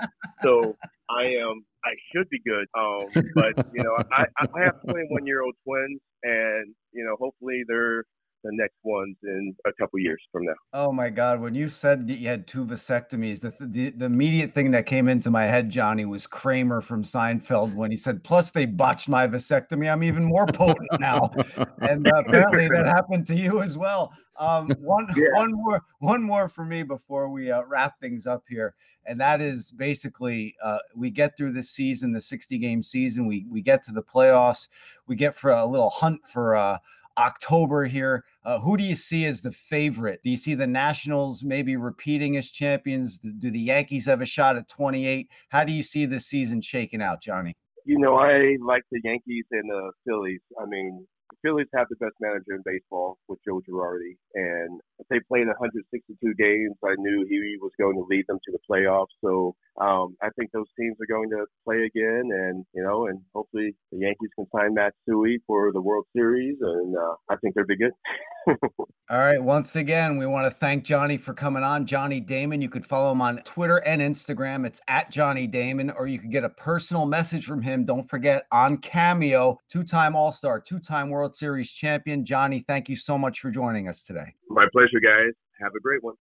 So 0.43 0.75
I 1.17 1.25
am, 1.25 1.65
I 1.83 1.91
should 2.13 2.29
be 2.29 2.39
good. 2.45 2.67
Um, 2.77 3.07
but 3.35 3.67
you 3.73 3.83
know, 3.83 3.97
I, 4.11 4.25
I 4.39 4.63
have 4.63 4.81
21 4.89 5.25
year 5.25 5.43
old 5.43 5.55
twins, 5.63 5.99
and 6.23 6.73
you 6.93 7.03
know, 7.05 7.15
hopefully 7.19 7.63
they're 7.67 8.03
the 8.43 8.49
next 8.53 8.77
ones 8.83 9.15
in 9.23 9.55
a 9.65 9.71
couple 9.79 9.99
years 9.99 10.21
from 10.31 10.45
now. 10.45 10.53
Oh 10.73 10.91
my 10.91 11.09
God! 11.09 11.41
When 11.41 11.53
you 11.53 11.69
said 11.69 12.07
that 12.07 12.15
you 12.15 12.27
had 12.27 12.47
two 12.47 12.65
vasectomies, 12.65 13.41
the, 13.41 13.53
the 13.59 13.91
the 13.91 14.05
immediate 14.05 14.53
thing 14.53 14.71
that 14.71 14.85
came 14.85 15.07
into 15.07 15.29
my 15.29 15.45
head, 15.45 15.69
Johnny, 15.69 16.05
was 16.05 16.27
Kramer 16.27 16.81
from 16.81 17.03
Seinfeld 17.03 17.75
when 17.75 17.91
he 17.91 17.97
said, 17.97 18.23
"Plus 18.23 18.51
they 18.51 18.65
botched 18.65 19.09
my 19.09 19.27
vasectomy. 19.27 19.91
I'm 19.91 20.03
even 20.03 20.25
more 20.25 20.47
potent 20.47 20.89
now." 20.99 21.31
and 21.81 22.07
uh, 22.07 22.23
apparently 22.25 22.67
that 22.69 22.85
happened 22.85 23.27
to 23.27 23.35
you 23.35 23.61
as 23.61 23.77
well. 23.77 24.11
Um, 24.39 24.69
one 24.79 25.07
yeah. 25.15 25.27
one 25.33 25.53
more 25.53 25.81
one 25.99 26.23
more 26.23 26.49
for 26.49 26.65
me 26.65 26.83
before 26.83 27.29
we 27.29 27.51
uh, 27.51 27.63
wrap 27.67 27.99
things 27.99 28.25
up 28.25 28.43
here, 28.49 28.73
and 29.05 29.19
that 29.19 29.41
is 29.41 29.71
basically 29.71 30.55
uh, 30.63 30.79
we 30.95 31.09
get 31.09 31.35
through 31.35 31.53
this 31.53 31.69
season, 31.69 32.13
the 32.13 32.21
60 32.21 32.57
game 32.57 32.83
season. 32.83 33.27
We 33.27 33.45
we 33.49 33.61
get 33.61 33.83
to 33.85 33.91
the 33.91 34.03
playoffs. 34.03 34.67
We 35.07 35.15
get 35.15 35.35
for 35.35 35.51
a 35.51 35.65
little 35.65 35.89
hunt 35.89 36.21
for 36.27 36.55
uh, 36.55 36.77
October 37.17 37.85
here. 37.85 38.25
Uh, 38.43 38.59
who 38.59 38.77
do 38.77 38.83
you 38.83 38.95
see 38.95 39.25
as 39.25 39.41
the 39.41 39.51
favorite? 39.51 40.21
Do 40.23 40.31
you 40.31 40.37
see 40.37 40.55
the 40.55 40.67
Nationals 40.67 41.43
maybe 41.43 41.75
repeating 41.75 42.37
as 42.37 42.49
champions? 42.49 43.19
Do 43.19 43.51
the 43.51 43.59
Yankees 43.59 44.05
have 44.05 44.21
a 44.21 44.25
shot 44.25 44.55
at 44.55 44.67
28? 44.67 45.29
How 45.49 45.63
do 45.63 45.71
you 45.71 45.83
see 45.83 46.05
this 46.05 46.25
season 46.25 46.61
shaking 46.61 47.01
out, 47.01 47.21
Johnny? 47.21 47.55
You 47.85 47.99
know, 47.99 48.15
I 48.15 48.57
like 48.63 48.83
the 48.91 49.01
Yankees 49.03 49.45
and 49.51 49.69
the 49.69 49.91
Phillies. 50.05 50.41
I 50.59 50.65
mean, 50.65 51.07
Phillies 51.41 51.67
have 51.75 51.87
the 51.89 51.95
best 51.97 52.15
manager 52.19 52.55
in 52.55 52.61
baseball 52.65 53.17
with 53.27 53.39
Joe 53.45 53.61
Girardi, 53.67 54.17
and 54.35 54.79
they 55.09 55.19
played 55.27 55.47
162 55.47 56.33
games. 56.35 56.75
I 56.83 56.95
knew 56.97 57.25
he 57.27 57.57
was 57.61 57.71
going 57.79 57.95
to 57.95 58.05
lead 58.09 58.25
them 58.27 58.39
to 58.45 58.51
the 58.51 58.59
playoffs. 58.69 59.13
So 59.23 59.55
um, 59.79 60.15
I 60.21 60.29
think 60.37 60.51
those 60.51 60.67
teams 60.79 60.97
are 61.01 61.11
going 61.11 61.29
to 61.31 61.45
play 61.65 61.83
again, 61.85 62.29
and 62.31 62.65
you 62.73 62.83
know, 62.83 63.07
and 63.07 63.21
hopefully 63.33 63.75
the 63.91 63.99
Yankees 63.99 64.29
can 64.35 64.47
sign 64.55 64.73
Matsui 64.73 65.39
for 65.47 65.71
the 65.71 65.81
World 65.81 66.05
Series, 66.15 66.57
and 66.61 66.95
uh, 66.95 67.15
I 67.29 67.35
think 67.37 67.55
they'll 67.55 67.65
be 67.65 67.77
good. 67.77 67.93
All 68.47 69.17
right. 69.17 69.41
Once 69.41 69.75
again, 69.75 70.17
we 70.17 70.25
want 70.25 70.45
to 70.45 70.51
thank 70.51 70.83
Johnny 70.83 71.17
for 71.17 71.33
coming 71.33 71.63
on. 71.63 71.85
Johnny 71.85 72.19
Damon. 72.19 72.61
You 72.61 72.69
could 72.69 72.85
follow 72.85 73.11
him 73.11 73.21
on 73.21 73.37
Twitter 73.43 73.77
and 73.77 74.01
Instagram. 74.01 74.65
It's 74.65 74.81
at 74.87 75.11
Johnny 75.11 75.47
Damon, 75.47 75.91
or 75.91 76.07
you 76.07 76.19
could 76.19 76.31
get 76.31 76.43
a 76.43 76.49
personal 76.49 77.05
message 77.05 77.45
from 77.45 77.61
him. 77.61 77.85
Don't 77.85 78.09
forget 78.09 78.45
on 78.51 78.77
Cameo, 78.77 79.59
two 79.69 79.83
time 79.83 80.15
All 80.15 80.31
Star, 80.31 80.59
two 80.59 80.79
time 80.79 81.09
World 81.09 81.35
Series 81.35 81.71
champion. 81.71 82.25
Johnny, 82.25 82.63
thank 82.67 82.89
you 82.89 82.95
so 82.95 83.17
much 83.17 83.39
for 83.39 83.51
joining 83.51 83.87
us 83.87 84.03
today. 84.03 84.33
My 84.49 84.65
pleasure, 84.71 84.99
guys. 84.99 85.33
Have 85.59 85.73
a 85.75 85.79
great 85.79 86.03
one. 86.03 86.15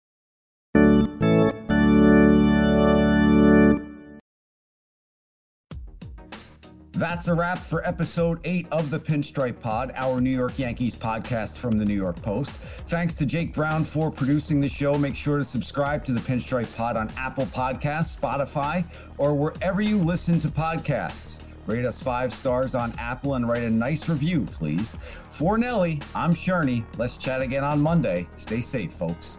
That's 6.97 7.29
a 7.29 7.35
wrap 7.35 7.59
for 7.59 7.87
episode 7.87 8.41
eight 8.45 8.67
of 8.73 8.89
the 8.89 8.99
Pinstripe 8.99 9.61
Pod, 9.61 9.93
our 9.97 10.19
New 10.19 10.35
York 10.35 10.59
Yankees 10.59 10.99
podcast 10.99 11.59
from 11.59 11.77
the 11.77 11.85
New 11.85 11.95
York 11.95 12.17
Post. 12.23 12.53
Thanks 12.89 13.15
to 13.17 13.27
Jake 13.27 13.53
Brown 13.53 13.85
for 13.85 14.11
producing 14.11 14.63
the 14.63 14.69
show. 14.71 14.95
Make 14.95 15.15
sure 15.15 15.37
to 15.37 15.45
subscribe 15.45 16.07
to 16.07 16.13
the 16.13 16.23
Pinstripe 16.23 16.75
Pod 16.75 16.97
on 16.97 17.13
Apple 17.19 17.45
Podcasts, 17.47 18.19
Spotify, 18.19 18.83
or 19.19 19.35
wherever 19.35 19.83
you 19.83 19.99
listen 19.99 20.41
to 20.41 20.49
podcasts. 20.49 21.45
Rate 21.67 21.85
us 21.85 22.03
five 22.03 22.33
stars 22.33 22.75
on 22.75 22.95
Apple 22.99 23.35
and 23.35 23.47
write 23.47 23.65
a 23.65 23.71
nice 23.71 24.09
review, 24.09 24.47
please. 24.47 24.97
For 25.31 25.59
Nelly, 25.59 26.01
I'm 26.15 26.33
Sherney. 26.33 26.83
Let's 26.97 27.19
chat 27.19 27.43
again 27.43 27.63
on 27.63 27.79
Monday. 27.79 28.27
Stay 28.37 28.63
safe, 28.63 28.95
folks. 28.95 29.37